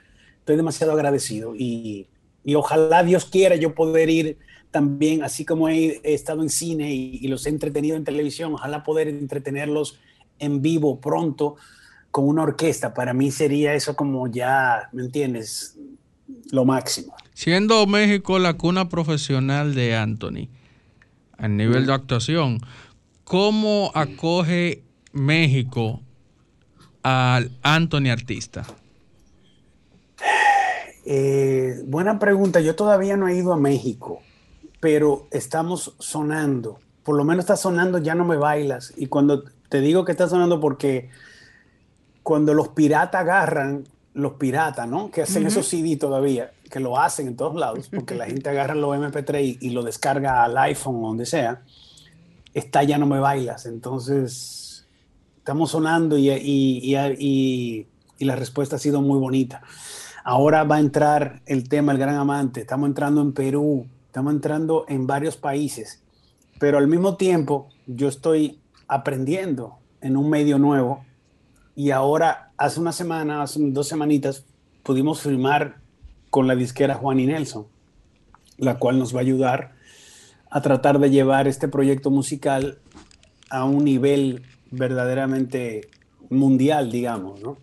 [0.44, 2.06] estoy demasiado agradecido y,
[2.44, 4.36] y, ojalá Dios quiera yo poder ir
[4.70, 8.52] también, así como he, he estado en cine y, y, los he entretenido en televisión,
[8.52, 9.98] ojalá poder entretenerlos
[10.38, 11.56] en vivo pronto
[12.10, 12.92] con una orquesta.
[12.92, 15.78] Para mí sería eso como ya, ¿me entiendes?
[16.50, 17.16] Lo máximo.
[17.32, 20.50] Siendo México la cuna profesional de Anthony,
[21.38, 22.60] a nivel de actuación,
[23.24, 26.02] ¿cómo acoge México
[27.02, 28.66] al Anthony artista?
[31.04, 32.60] Eh, buena pregunta.
[32.60, 34.20] Yo todavía no he ido a México,
[34.80, 36.78] pero estamos sonando.
[37.02, 38.92] Por lo menos está sonando Ya no me bailas.
[38.96, 41.10] Y cuando te digo que está sonando porque
[42.22, 45.10] cuando los piratas agarran, los piratas, ¿no?
[45.10, 45.48] Que hacen uh -huh.
[45.48, 49.42] esos CD todavía, que lo hacen en todos lados, porque la gente agarra los MP3
[49.42, 51.62] y, y, lo descarga al iPhone o donde sea,
[52.54, 53.66] está Ya no me bailas.
[53.66, 54.86] Entonces,
[55.38, 57.86] estamos sonando y, y,
[58.18, 59.62] y la respuesta ha sido muy bonita.
[60.26, 62.62] Ahora va a entrar el tema El Gran Amante.
[62.62, 66.02] Estamos entrando en Perú, estamos entrando en varios países,
[66.58, 68.58] pero al mismo tiempo yo estoy
[68.88, 71.04] aprendiendo en un medio nuevo
[71.76, 74.46] y ahora hace una semana, hace dos semanitas,
[74.82, 75.82] pudimos firmar
[76.30, 77.66] con la disquera Juan y Nelson,
[78.56, 79.72] la cual nos va a ayudar
[80.50, 82.78] a tratar de llevar este proyecto musical
[83.50, 85.82] a un nivel verdaderamente
[86.30, 87.58] mundial, digamos, ¿no?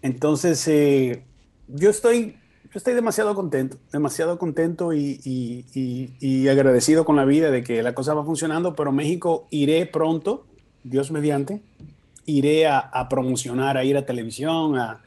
[0.00, 1.27] Entonces, eh,
[1.68, 7.24] yo estoy, yo estoy demasiado contento, demasiado contento y, y, y, y, agradecido con la
[7.24, 10.46] vida de que la cosa va funcionando, pero México iré pronto,
[10.82, 11.62] Dios mediante,
[12.26, 15.02] iré a, a promocionar, a ir a televisión, a,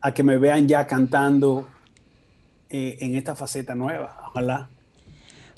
[0.00, 1.68] a, que me vean ya cantando
[2.70, 4.68] eh, en esta faceta nueva, ojalá.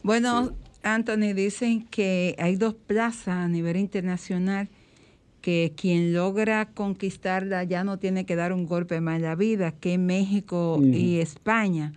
[0.03, 0.53] Bueno, sí.
[0.83, 4.69] Anthony, dicen que hay dos plazas a nivel internacional
[5.47, 9.71] que quien logra conquistarla ya no tiene que dar un golpe más en la vida,
[9.71, 11.93] que México y España.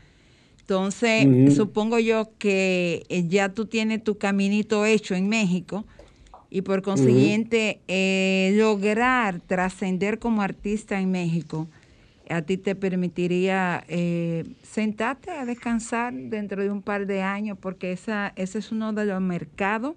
[0.60, 5.84] Entonces, supongo yo que eh, ya tú tienes tu caminito hecho en México
[6.52, 11.68] y por consiguiente eh, lograr trascender como artista en México
[12.30, 17.92] a ti te permitiría eh, sentarte a descansar dentro de un par de años porque
[17.92, 19.96] esa, ese es uno de los mercados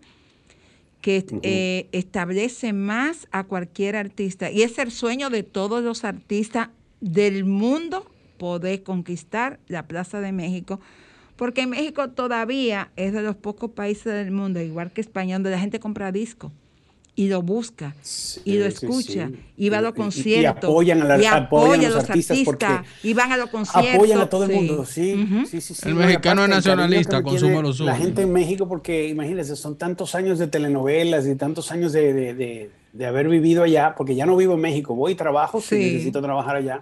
[1.02, 1.40] que uh -huh.
[1.42, 4.50] eh, establece más a cualquier artista.
[4.50, 8.06] Y es el sueño de todos los artistas del mundo
[8.38, 10.80] poder conquistar la Plaza de México,
[11.36, 15.58] porque México todavía es de los pocos países del mundo, igual que España, donde la
[15.58, 16.52] gente compra discos
[17.14, 19.40] y lo busca sí, y lo escucha sí, sí.
[19.58, 22.86] y va a los conciertos y, apoyan a, la, y apoyan a los artistas, artistas
[23.02, 25.46] y van a los conciertos apoyan a todo el mundo sí, uh -huh.
[25.46, 29.56] sí, sí, el mexicano es nacionalista consume lo suyo la gente en México porque imagínense
[29.56, 33.94] son tantos años de telenovelas y tantos años de, de, de, de haber vivido allá
[33.94, 36.80] porque ya no vivo en México voy y trabajo si necesito trabajar allá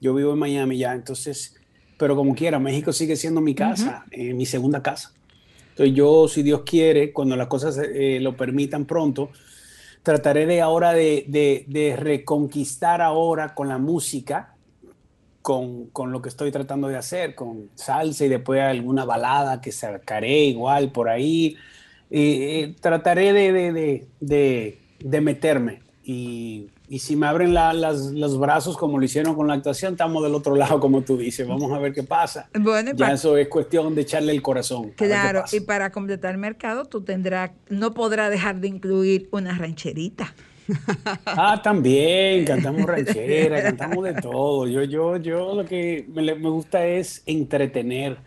[0.00, 1.54] yo vivo en Miami ya entonces
[2.00, 5.12] pero como quiera, México sigue siendo mi casa, eh, mi segunda casa.
[5.68, 9.28] Entonces yo, si Dios quiere, cuando las cosas eh, lo permitan pronto,
[10.02, 14.54] trataré de ahora de, de- de reconquistar ahora con la música,
[15.42, 19.72] con, con lo que estoy tratando de hacer, con salsa y después alguna balada que
[19.72, 21.56] sacaré igual por ahí.
[22.10, 28.76] Eh, eh, trataré de, de, meterme y, y si me abren la- las- los brazos
[28.76, 31.46] como lo hicieron con la actuación, estamos del otro lado, como tú dices.
[31.48, 32.50] Vamos a ver qué pasa.
[32.58, 34.90] Bueno, Ya eso es cuestión de echarle el corazón.
[34.96, 40.34] Claro, y para completar el mercado, tú tendrás, no podrás dejar de incluir una rancherita.
[41.26, 44.66] Ah, también, cantamos ranchera, cantamos de todo.
[44.68, 48.18] Yo, yo, yo lo que me, me gusta es entretener.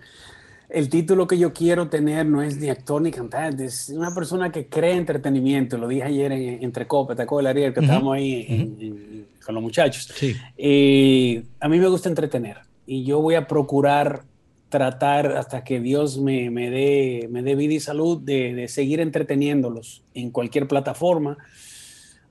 [0.74, 4.52] El título que yo quiero tener no es ni actor ni cantante, es una persona
[4.52, 5.78] que cree entretenimiento.
[5.78, 7.74] Lo dije ayer en, entre Copa, ¿te acuerdas, Ariel?
[7.74, 10.10] Que Ujú, estábamos ahí en- en- con los muchachos.
[10.16, 10.36] Sí.
[10.58, 12.58] Eh, a mí me gusta entretener
[12.88, 14.24] y yo voy a procurar
[14.70, 19.00] tratar hasta que Dios me, me dé, me dé vida y salud de, de seguir
[19.00, 21.38] entreteniéndolos en cualquier plataforma.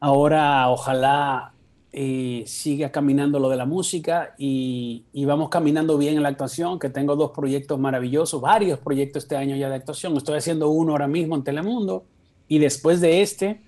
[0.01, 1.52] Ahora ojalá
[1.93, 6.79] eh, siga caminando lo de la música y, y vamos caminando bien en la actuación,
[6.79, 10.17] que tengo dos proyectos maravillosos, varios proyectos este año ya de actuación.
[10.17, 12.05] Estoy haciendo uno ahora mismo en Telemundo
[12.49, 13.61] y después de este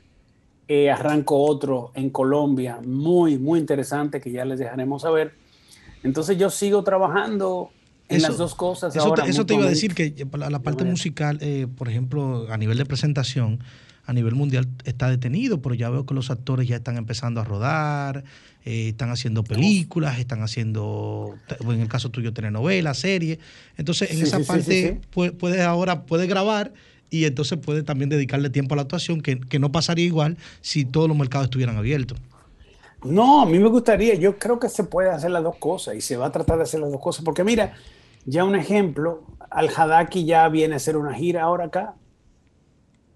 [0.68, 5.34] eh, arranco otro en Colombia, muy, muy interesante, que ya les dejaremos saber.
[6.02, 7.68] Entonces yo sigo trabajando
[8.08, 8.94] en Eso- las dos cosas.
[8.96, 11.88] Eso, ahora te, eso te iba a decir que la, la parte musical, eh, por
[11.90, 13.60] ejemplo, a nivel de presentación,
[14.06, 17.44] a nivel mundial está detenido, pero ya veo que los actores ya están empezando a
[17.44, 18.24] rodar,
[18.64, 23.38] eh, están haciendo películas, están haciendo, en el caso tuyo, telenovelas, series.
[23.76, 26.72] Entonces, en Sí, esa sí, parte sí, puedes ahora puedes grabar
[27.10, 30.84] y entonces puedes también dedicarle tiempo a la actuación, que, que no pasaría igual si
[30.84, 32.18] todos los mercados estuvieran abiertos.
[33.02, 36.00] No, a mí me gustaría, yo creo que se puede hacer las dos cosas y
[36.00, 37.74] se va a tratar de hacer las dos cosas, porque mira,
[38.24, 41.96] ya un ejemplo, Al Hadaki ya viene a hacer una gira ahora acá,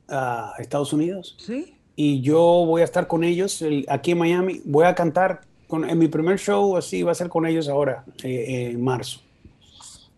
[0.08, 1.74] a Estados Unidos, Sí.
[1.96, 5.88] y yo voy a estar con ellos el- aquí en Miami, voy a cantar con,
[5.88, 9.20] en mi primer show, así va a ser con ellos ahora, eh, eh, en marzo.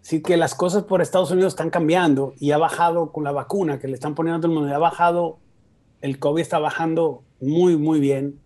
[0.03, 3.79] Así que las cosas por Estados Unidos están cambiando y ha bajado con la vacuna
[3.79, 5.39] que le están poniendo a todo el mundo, ha bajado,
[6.01, 8.37] el COVID está bajando muy, muy bien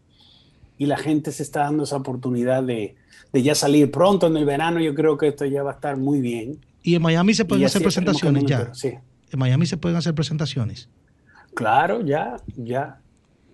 [0.78, 2.96] y la gente se está dando esa oportunidad de,
[3.32, 4.80] de ya salir pronto en el verano.
[4.80, 6.58] Yo creo que esto ya va a estar muy bien.
[6.82, 8.74] Y en Miami se pueden hacer presentaciones ya.
[8.74, 8.92] Sí,
[9.30, 10.88] En Miami se pueden hacer presentaciones.
[11.54, 13.00] Claro, ya, ya,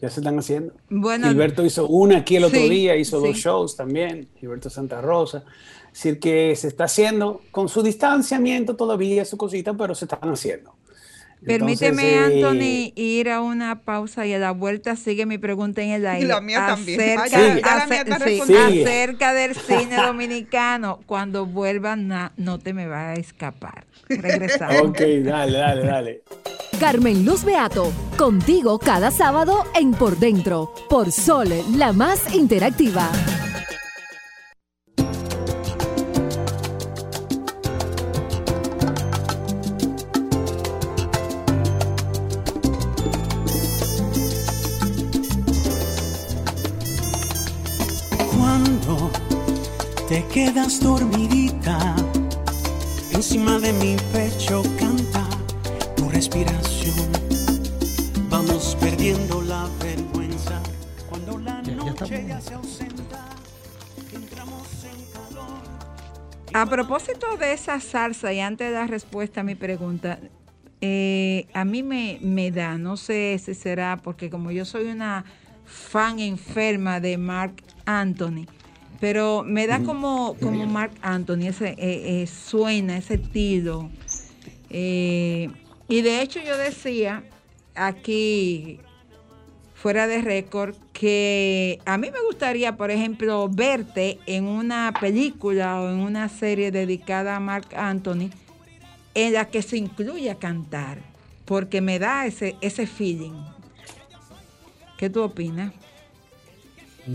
[0.00, 0.74] ya se están haciendo.
[0.88, 5.00] Bueno, Gilberto hizo una aquí el otro Sí, día, hizo dos shows también, Gilberto Santa
[5.00, 5.44] Rosa.
[5.86, 10.30] Es decir, que se está haciendo con su distanciamiento todavía, su cosita, pero se están
[10.30, 10.74] haciendo.
[11.44, 15.80] Permíteme, Entonces, eh, Anthony, ir a una pausa y a la vuelta sigue mi pregunta
[15.82, 16.26] en el aire.
[16.28, 17.00] la mía también.
[17.00, 18.66] Acerca, Ah, ya- ya la acer- mía sí, respondida.
[18.66, 21.00] acerca del cine dominicano.
[21.06, 23.86] Cuando vuelvan, na- no te me va a escapar.
[24.08, 24.76] Regresamos.
[24.90, 26.22] Ok, dale, dale, dale.
[26.78, 33.10] Carmen Luz Beato, contigo cada sábado en Por Dentro, por Sol, la más interactiva.
[50.44, 51.94] Quedas dormidita,
[53.12, 55.28] encima de mi pecho canta
[55.94, 56.96] tu respiración.
[58.30, 60.62] Vamos perdiendo la vergüenza
[61.10, 63.22] cuando la noche ya se ausenta.
[64.14, 65.60] Entramos en calor.
[66.54, 70.20] A propósito de esa salsa, y antes de dar respuesta a mi pregunta,
[70.80, 75.26] eh, a mí me, me da, no sé si será porque como yo soy una
[75.66, 78.46] fan enferma de Mark Anthony,
[79.00, 81.76] pero me da como, como Mark Anthony, ese, eh,
[82.22, 83.90] eh, suena ese estilo.
[84.68, 85.48] Eh,
[85.88, 87.24] y de hecho yo decía
[87.74, 88.78] aquí
[89.74, 95.88] fuera de récord que a mí me gustaría, por ejemplo, verte en una película o
[95.88, 98.28] en una serie dedicada a Mark Anthony
[99.14, 100.98] en la que se incluya cantar,
[101.46, 103.32] porque me da ese, ese feeling.
[104.98, 105.72] ¿Qué tú opinas?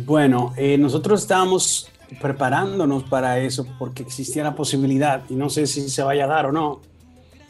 [0.03, 1.89] Bueno, eh, nosotros estábamos
[2.19, 6.47] preparándonos para eso porque existía la posibilidad, y no sé si se vaya a dar
[6.47, 6.81] o no,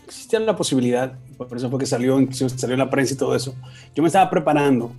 [0.05, 3.55] existía la posibilidad, por eso fue salió, salió en la prensa y todo eso.
[3.95, 4.91] Yo me estaba preparando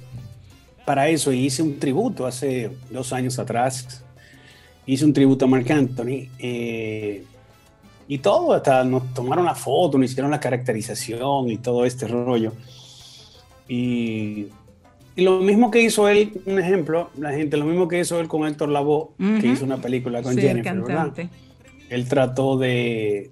[0.85, 4.03] para eso y hice un tributo hace dos años atrás.
[4.85, 7.25] Hice un tributo a Marc Anthony eh,
[8.09, 12.53] y todo, hasta nos tomaron la foto, nos hicieron la caracterización y todo este rollo.
[13.69, 14.47] Y,
[15.17, 18.29] y lo mismo que hizo él, un ejemplo, la gente, lo mismo que hizo él
[18.29, 19.47] con Héctor Lavoe, que Ujú.
[19.49, 21.07] hizo una película con Sí, el Jennifer, ¿verdad?
[21.07, 21.29] cantante.
[21.89, 23.31] él trató de,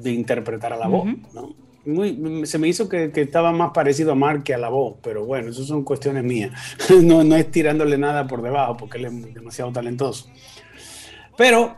[0.00, 1.54] de interpretar a la voz, ¿no?
[1.86, 4.98] Muy, se me hizo que, que estaba más parecido a Mark que a la voz,
[5.02, 6.52] pero bueno, eso son cuestiones mías.
[7.02, 10.26] No, no es tirándole nada por debajo, porque él es demasiado talentoso.
[11.36, 11.76] Pero,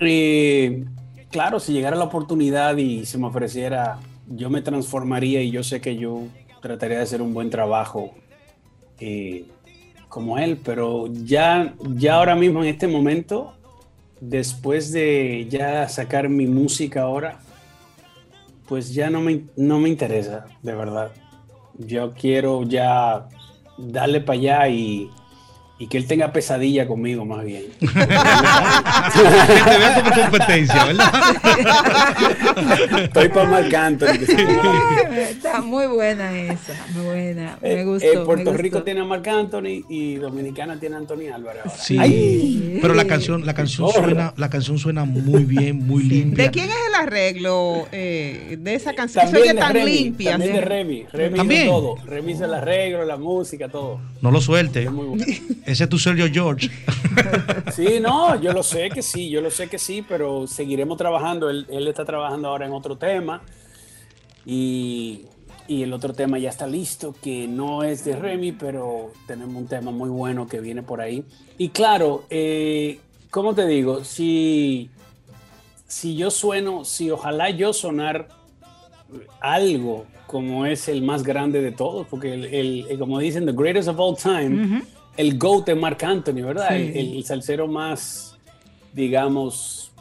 [0.00, 0.84] eh,
[1.30, 5.80] claro, si llegara la oportunidad y se me ofreciera, yo me transformaría y yo sé
[5.80, 8.23] que yo trataría de hacer un buen trabajo
[9.00, 9.46] eh,
[10.08, 13.54] como él, pero ya, ya ahora mismo en este momento,
[14.20, 17.40] después de ya sacar mi música ahora,
[18.68, 21.10] pues ya no me, no me interesa, de verdad.
[21.78, 23.26] Yo quiero ya
[23.76, 25.10] darle para allá y,
[25.78, 27.64] y que él tenga pesadilla conmigo más bien.
[27.80, 31.12] que te vea como competencia, ¿verdad?
[33.02, 34.18] Estoy para Marc Anthony.
[34.26, 37.58] que Está muy buena esa, muy buena.
[37.62, 38.06] Eh, Me gustó.
[38.06, 38.62] eh, me Puerto gustó.
[38.62, 41.76] Rico tiene a Marc Anthony y Dominicana tiene a Anthony Álvarez ahora.
[41.78, 42.78] Sí, Ay.
[42.80, 46.44] pero la canción, la canción suena, la canción suena muy bien, muy limpia.
[46.44, 49.26] ¿De quién es el arreglo eh, de esa canción?
[49.26, 50.30] Se También oye de tan Remy, limpia.
[50.32, 50.58] También ¿sí?
[50.58, 51.04] de Remy.
[51.12, 51.66] Remy También.
[51.68, 51.96] todo.
[52.06, 54.00] Remy hizo el arreglo, la música, todo.
[54.20, 54.88] No lo suelte.
[54.90, 55.24] Muy bueno.
[55.66, 56.70] Ese es tu Sergio George.
[57.74, 61.48] Sí, no, yo lo sé que sí, yo lo sé que sí, pero seguiremos trabajando.
[61.50, 63.42] Él, él está trabajando ahora en otro tema
[64.46, 65.22] y,
[65.66, 69.66] y el otro tema ya está listo, que no es de Remy, pero tenemos un
[69.66, 71.24] tema muy bueno que viene por ahí.
[71.58, 74.04] Y claro, eh, ¿cómo te digo?
[74.04, 74.90] Si,
[75.86, 78.28] si yo sueno, si ojalá yo sonar
[79.40, 83.52] algo como es el más grande de todos, porque el, el- el- como dicen, the
[83.52, 84.82] greatest of all time,
[85.16, 86.70] el GOAT de Mark Anthony, ¿verdad?
[86.70, 86.92] Sí.
[86.94, 88.36] El, el salsero más,
[88.92, 89.92] digamos,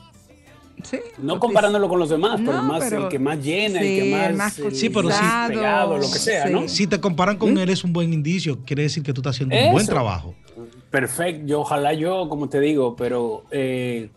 [0.84, 3.80] Sí, no comparándolo con los demás, pero, No, el, más, pero- el que más llena,
[3.80, 5.24] sí, el que más, el más el Sí, pero sí.
[5.48, 6.68] pegado, lo que sea, ¿no?
[6.68, 9.56] Si te comparan con él es un buen indicio, quiere decir que tú estás haciendo
[9.56, 10.36] un buen trabajo.
[10.92, 14.10] Perfecto, yo ojalá yo, como te digo, pero eh,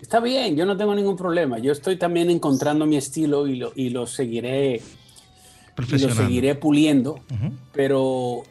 [0.00, 1.58] está bien, yo no tengo ningún problema.
[1.58, 4.80] Yo estoy también encontrando mi estilo y lo, y lo seguiré,
[5.76, 7.20] y lo seguiré puliendo,
[7.72, 8.42] pero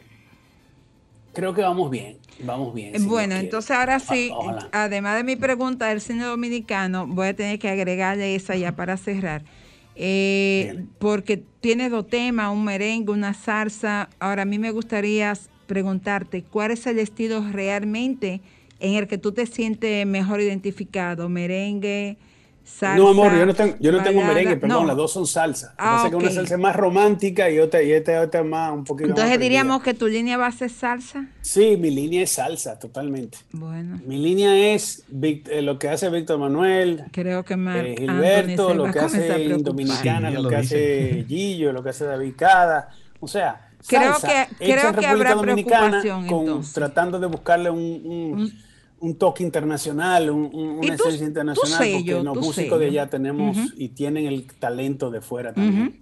[1.32, 2.98] creo que vamos bien, vamos bien.
[2.98, 3.44] si Bueno, quiere.
[3.44, 4.68] entonces ahora sí, ojalá.
[4.72, 8.96] además de mi pregunta del cine dominicano, voy a tener que agregarle esa ya para
[8.96, 9.42] cerrar.
[9.96, 14.08] Eh, porque tiene dos temas, un merengue, una salsa.
[14.18, 15.32] Ahora a mí me gustaría
[15.66, 18.40] preguntarte, ¿cuál es el estilo realmente
[18.80, 21.28] en el que tú te sientes mejor identificado?
[21.28, 22.16] ¿Merengue,
[22.64, 22.96] salsa?
[22.96, 24.86] No, amor, yo no tengo, yo no tengo merengue, perdón, No.
[24.88, 25.74] las dos son salsa.
[25.78, 28.72] Ah, pasa que una salsa es más romántica y otra, y esta, otra es más
[28.72, 31.26] un poquito más Entonces diríamos que tu línea va a ser salsa.
[31.42, 33.38] Sí, mi línea es salsa, totalmente.
[33.52, 38.74] Bueno, Mi línea es eh, lo que hace Víctor Manuel, creo que Marc eh, Gilberto,
[38.74, 39.48] lo que hace.
[39.58, 42.88] Dominicana, Sí, lo que hace Gillo, lo que hace David Cada.
[43.20, 46.72] O sea, Creo salsa que- creo que República habrá Dominicana preocupación, con- entonces.
[46.72, 48.52] tratando de buscarle un, un- un
[49.18, 53.88] toque internacional, un, un- una esencia internacional, sello, porque los músicos de allá tenemos y
[53.90, 56.00] tienen el talento de fuera también.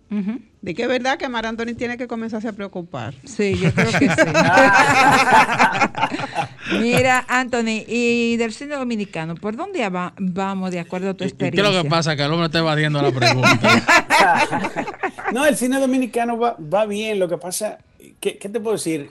[0.61, 3.15] De que es verdad que Mar Anthony tiene que comenzarse a preocupar.
[3.25, 4.07] Sí, yo creo que sí.
[6.81, 11.27] Mira, Anthony, y del cine dominicano, ¿por dónde va- vamos de acuerdo a tu ¿Y
[11.27, 11.77] ¿Qué es experiencia?
[11.77, 12.17] lo que pasa?
[12.17, 13.59] Que el hombre está evadiendo la pregunta.
[15.33, 17.19] No, el cine dominicano va, va bien.
[17.19, 17.79] Lo que pasa,
[18.21, 19.09] ¿qué, qué te puedo decir?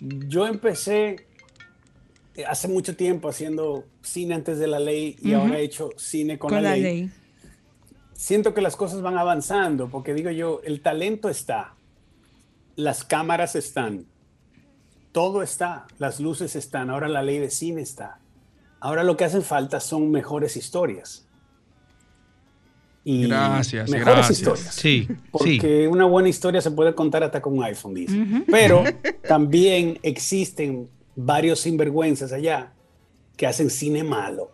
[0.00, 1.26] Yo empecé
[2.48, 6.50] hace mucho tiempo haciendo cine antes de la ley y ahora he hecho cine con,
[6.50, 6.82] Con la, la ley.
[6.82, 7.10] ley.
[8.14, 11.74] Siento que las cosas van avanzando porque digo yo, el talento está,
[12.76, 14.06] las cámaras están,
[15.12, 18.18] todo está, las luces están, ahora la ley de cine está.
[18.80, 21.26] Ahora lo que hacen falta son mejores historias.
[23.06, 24.38] Y Gracias, mejores gracias.
[24.38, 24.74] historias.
[24.74, 25.16] Sí, sí.
[25.30, 28.16] Porque una buena historia se puede contar hasta con un iPhone, dice.
[28.50, 28.82] Pero
[29.28, 32.72] también existen varios sinvergüenzas allá
[33.36, 34.50] que hacen cine malo.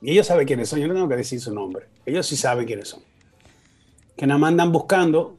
[0.00, 1.86] Y ellos saben quiénes son, yo no tengo que decir su nombre.
[2.06, 3.00] Ellos sí saben quiénes son.
[4.16, 5.36] Que nada más andan buscando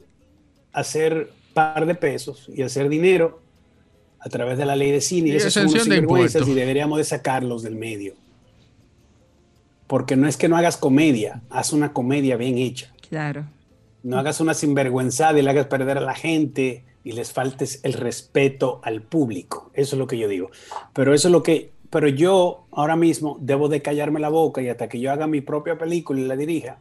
[0.72, 3.40] hacer par de pesos y hacer dinero
[4.18, 5.30] a través de la ley de cine.
[5.30, 8.14] Y Y esos son unos exención de sinvergüenzas y deberíamos de sacarlos del medio.
[9.86, 12.92] Porque no es que no hagas comedia, haz una comedia bien hecha.
[13.08, 13.46] Claro.
[14.02, 17.94] No hagas una sinvergüenzada y le hagas perder a la gente y les faltes el
[17.94, 19.70] respeto al público.
[19.74, 20.50] Eso es lo que yo digo.
[20.92, 24.68] Pero eso es lo que, pero yo ahora mismo debo de callarme la boca y
[24.68, 26.78] hasta que yo haga mi propia película y la dirija,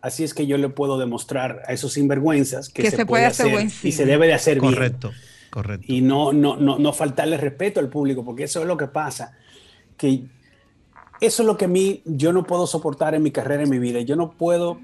[0.00, 3.22] así es que yo le puedo demostrar a esos sinvergüenzas que, Que se, se puede
[3.22, 5.12] puede hacer hacer buen y se debe de hacer bien Correcto,
[5.50, 5.86] correcto.
[5.88, 9.36] y no, no, no, no faltarle respeto al público, porque eso es lo que pasa,
[9.96, 10.24] que
[11.20, 13.78] eso es lo que a mí yo no puedo soportar en mi carrera, en mi
[13.78, 14.00] vida.
[14.00, 14.80] Yo no puedo,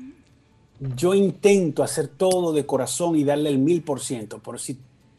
[0.80, 4.78] yo intento hacer todo de corazón y darle el mil por ciento, pero si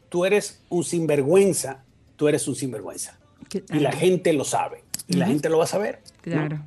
[0.09, 1.83] tú eres un sinvergüenza,
[2.15, 3.17] tú eres un sinvergüenza.
[3.73, 6.01] Y la gente lo sabe, y la gente lo va a saber.
[6.05, 6.21] ¿no?
[6.21, 6.59] Claro.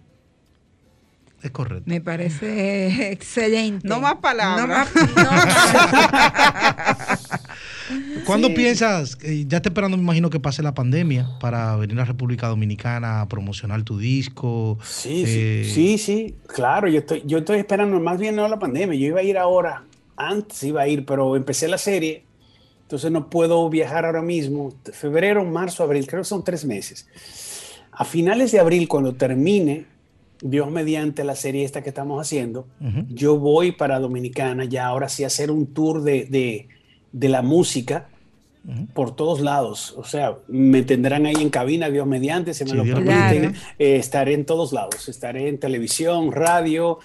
[1.42, 1.84] Es correcto.
[1.86, 3.86] Me parece excelente.
[3.88, 4.66] No más palabras.
[4.66, 7.06] No más- no más-
[8.30, 8.54] ¿Cuándo Sí.
[8.54, 12.46] piensas, eh, ya está esperando, me imagino que pase la pandemia para venir a República
[12.48, 14.78] Dominicana a promocionar tu disco?
[14.84, 18.58] Sí, Eh, sí, sí, sí, claro, yo estoy, yo estoy esperando, más bien no la
[18.58, 19.84] pandemia, yo iba a ir ahora,
[20.16, 22.24] antes iba a ir, pero empecé la serie,
[22.82, 27.06] entonces no puedo viajar ahora mismo, febrero, marzo, abril, creo que son tres meses.
[27.92, 29.86] A finales de abril, cuando termine,
[30.42, 33.04] Dios mediante la serie esta que estamos haciendo, Ujú.
[33.08, 36.68] yo voy para Dominicana ya ahora sí a hacer un tour de, de,
[37.12, 38.08] de la música
[38.94, 39.94] por todos lados.
[39.96, 43.52] O sea, me tendrán ahí en cabina, Dios mediante, se me Sí, lo permiten.
[43.52, 43.54] Claro.
[43.78, 45.08] Eh, estaré en todos lados.
[45.08, 46.98] Estaré en televisión, radio,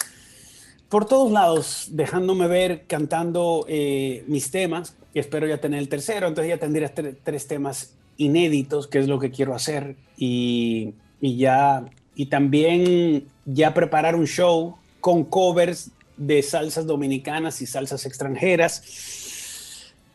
[0.88, 4.96] por todos lados, dejándome ver, cantando eh, mis temas.
[5.14, 6.28] Y espero ya tener el tercero.
[6.28, 9.96] Entonces ya tendría tre- tres temas inéditos, que es lo que quiero hacer.
[10.16, 11.84] Y, y ya,
[12.14, 18.82] y también ya preparar un show con covers de salsas dominicanas y salsas extranjeras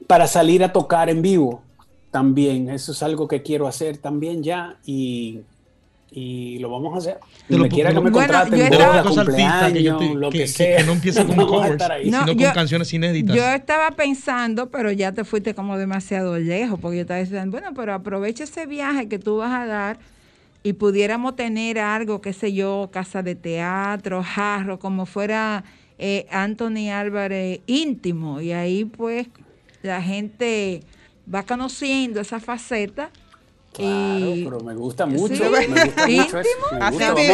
[0.08, 1.62] para salir a tocar en vivo
[2.12, 2.70] también.
[2.70, 5.40] Eso es algo que quiero hacer también ya y,
[6.12, 7.20] y lo vamos a hacer.
[7.48, 9.98] Te lo Me quiera que me Bueno, contraten, yo boda, estaba- Cosa artista que yo
[9.98, 10.78] cumpleaños, te- lo que, que- que- sea.
[10.78, 12.10] que no empiece con covers, estar ahí.
[12.10, 13.36] No, sino yo- con canciones inéditas.
[13.36, 17.74] Yo estaba pensando, pero ya te fuiste como demasiado lejos, porque yo estaba diciendo, bueno,
[17.76, 20.00] pero aprovecha ese viaje que tú vas a dar
[20.64, 25.64] y pudiéramos tener algo, qué sé yo, casa de teatro, jarro, como fuera
[25.98, 28.42] eh, Anthony Álvarez íntimo.
[28.42, 29.28] Y ahí pues
[29.82, 30.82] la gente
[31.34, 33.10] va conociendo esa faceta.
[33.74, 35.34] Claro, y, pero me gusta mucho.
[35.36, 35.42] Sí.
[35.42, 36.40] Me gusta mucho ¿Íntimo?
[36.40, 36.50] eso.
[36.74, 37.34] Me Así gusta, mismo,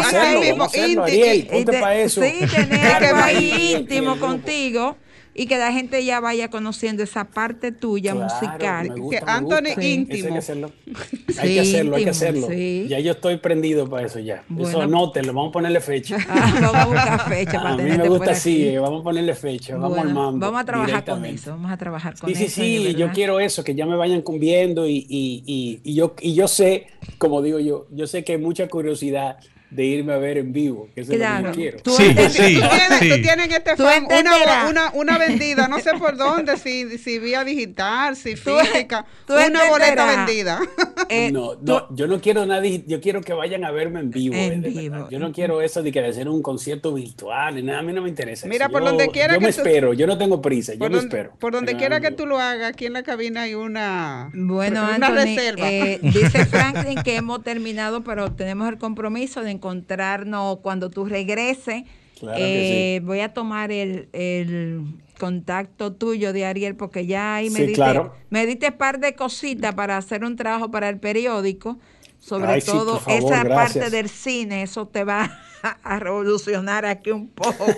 [0.88, 1.52] mismo, Ariel, íntimo.
[1.58, 2.22] ponte de- para eso.
[2.22, 4.28] Sí, tener algo ahí íntimo grupo.
[4.28, 4.98] contigo
[5.38, 9.00] y que la gente ya vaya conociendo esa parte tuya Claro, musical.
[9.00, 10.28] gusta, Que Anthony íntimo.
[10.28, 10.72] Hay que hacerlo.
[10.86, 12.48] Sí, Hay que hacerlo, hay que íntimo, hacerlo.
[12.50, 12.86] sí.
[12.90, 14.44] Ya yo estoy prendido para eso ya.
[14.50, 14.68] Bueno.
[14.70, 16.18] Eso anótenlo, vamos a ponerle fecha.
[16.30, 19.36] Ah, vamos a buscar fecha para a mí me gusta así, eh, vamos a ponerle
[19.36, 20.40] fecha, vamos Bueno, al mambo.
[20.40, 22.62] Vamos a trabajar con eso, vamos a trabajar con Sí, sí, eso.
[22.62, 26.16] de sí, yo quiero eso, que ya me vayan cumbiendo y, y, y, y yo,
[26.20, 26.88] y yo sé,
[27.20, 29.38] como digo yo, yo sé que hay mucha curiosidad
[29.78, 31.48] de irme a ver en vivo, que eso es lo que Claro.
[31.50, 31.78] yo quiero.
[31.84, 33.10] Tú Sí, entiendes- sí, Tú tienes, sí.
[33.10, 37.20] tú tienes en este fan una, una, una vendida, no sé por dónde, si, si
[37.20, 40.60] vía digital, si Tú- física, tú una boleta vendida.
[41.10, 44.10] Eh, no, tú- no, yo no quiero nadie, yo quiero que vayan a verme en
[44.12, 44.36] vivo.
[44.36, 45.08] En eh, vivo.
[45.10, 48.02] Yo no quiero eso de que de hacer un concierto virtual, nada, a mí no
[48.02, 48.48] me interesa.
[48.48, 48.72] Mira, eso.
[48.74, 50.98] por Yo- donde quiera Yo que me tú- espero, yo no tengo prisa, yo me
[50.98, 51.32] espero.
[51.40, 54.84] por donde me quiera que tú lo hagas, aquí en la cabina hay una, Bueno,
[54.84, 55.72] una Anthony, reserva.
[55.72, 61.84] eh, dice Franklin que hemos terminado, pero tenemos el compromiso de encontrarnos cuando tú regreses.
[62.20, 64.82] Claro Eh, Voy a tomar el, el
[65.20, 68.14] contacto tuyo de Ariel porque ya ahí me Sí, diste, claro.
[68.30, 71.78] me diste par de cositas para hacer un trabajo para el periódico.
[72.20, 73.86] Sobre Ay, todo favor, esa gracias.
[73.86, 75.30] parte del cine, eso te va
[75.84, 77.66] a revolucionar aquí un poco.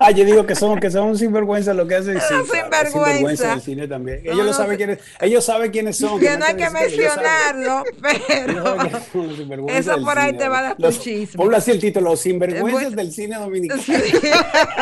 [0.00, 2.18] Ah, yo digo que son, que son sinvergüenza lo que hacen.
[2.20, 2.90] Sí, sinvergüenza.
[2.90, 4.22] sinvergüenza del cine también.
[4.24, 6.18] No, Ellos lo no saben quiénes, ellos saben quiénes son.
[6.20, 7.84] que no hay que mencionarlo,
[8.28, 11.36] pero eso por ahí te va a dar tu los, chisme.
[11.36, 12.96] Ponlo así el título, Los sinvergüenzas Bueno.
[12.96, 13.82] del cine dominicano.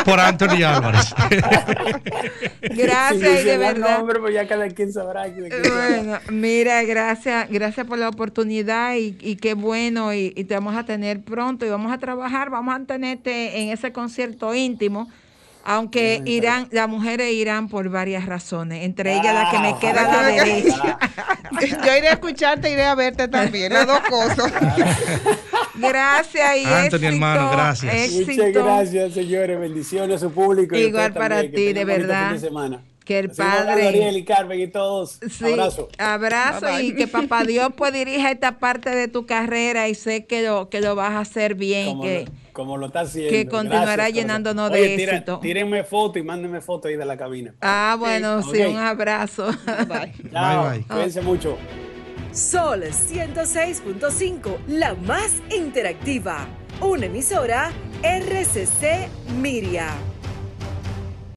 [0.05, 1.15] Por Anthony Álvarez.
[2.63, 3.99] Gracias y de verdad.
[3.99, 5.27] nombre, pues ya cada quien sabrá.
[5.29, 10.77] Bueno, mira, gracias, gracias por la oportunidad y, y qué bueno y, y te vamos
[10.77, 15.09] a tener pronto y vamos a trabajar, vamos a tenerte en ese concierto íntimo,
[15.65, 20.01] aunque irán, las mujeres irán por varias razones, entre ellas la que me Ah, queda
[20.21, 20.99] a la que- derecha.
[21.87, 24.53] Yo iré a escucharte, iré a verte también, las dos cosas.
[25.75, 27.95] Gracias y Anthony, éxito, hermano, gracias.
[27.95, 28.31] éxito.
[28.33, 29.61] Muchas gracias, señores.
[29.61, 30.75] Bendiciones a su público.
[30.77, 32.29] Igual para también, ti, de verdad.
[32.31, 32.81] fin de semana.
[33.07, 35.21] Que el Padre- Ariel y Carmen y todos.
[35.31, 35.89] Sí, Abrazo.
[35.97, 36.85] abrazo Bye, bye.
[36.87, 40.69] y que papá Dios pues dirija esta parte de tu carrera y sé que lo,
[40.69, 43.31] que lo vas a hacer bien, Como, que, lo, como lo está haciendo.
[43.31, 45.39] que continuará Gracias, llenándonos de tira- éxito.
[45.39, 47.55] Tírenme foto y mándenme foto ahí de la cabina.
[47.63, 49.47] Ah, bueno, sí, un abrazo.
[49.89, 50.13] Bye.
[50.33, 50.69] Chao.
[50.71, 50.87] Bye, bye.
[50.89, 51.57] Cuídense mucho.
[52.33, 56.47] Sol 106.5, la más interactiva.
[56.81, 57.71] Una emisora
[58.03, 59.09] RCC
[59.41, 59.91] Miria.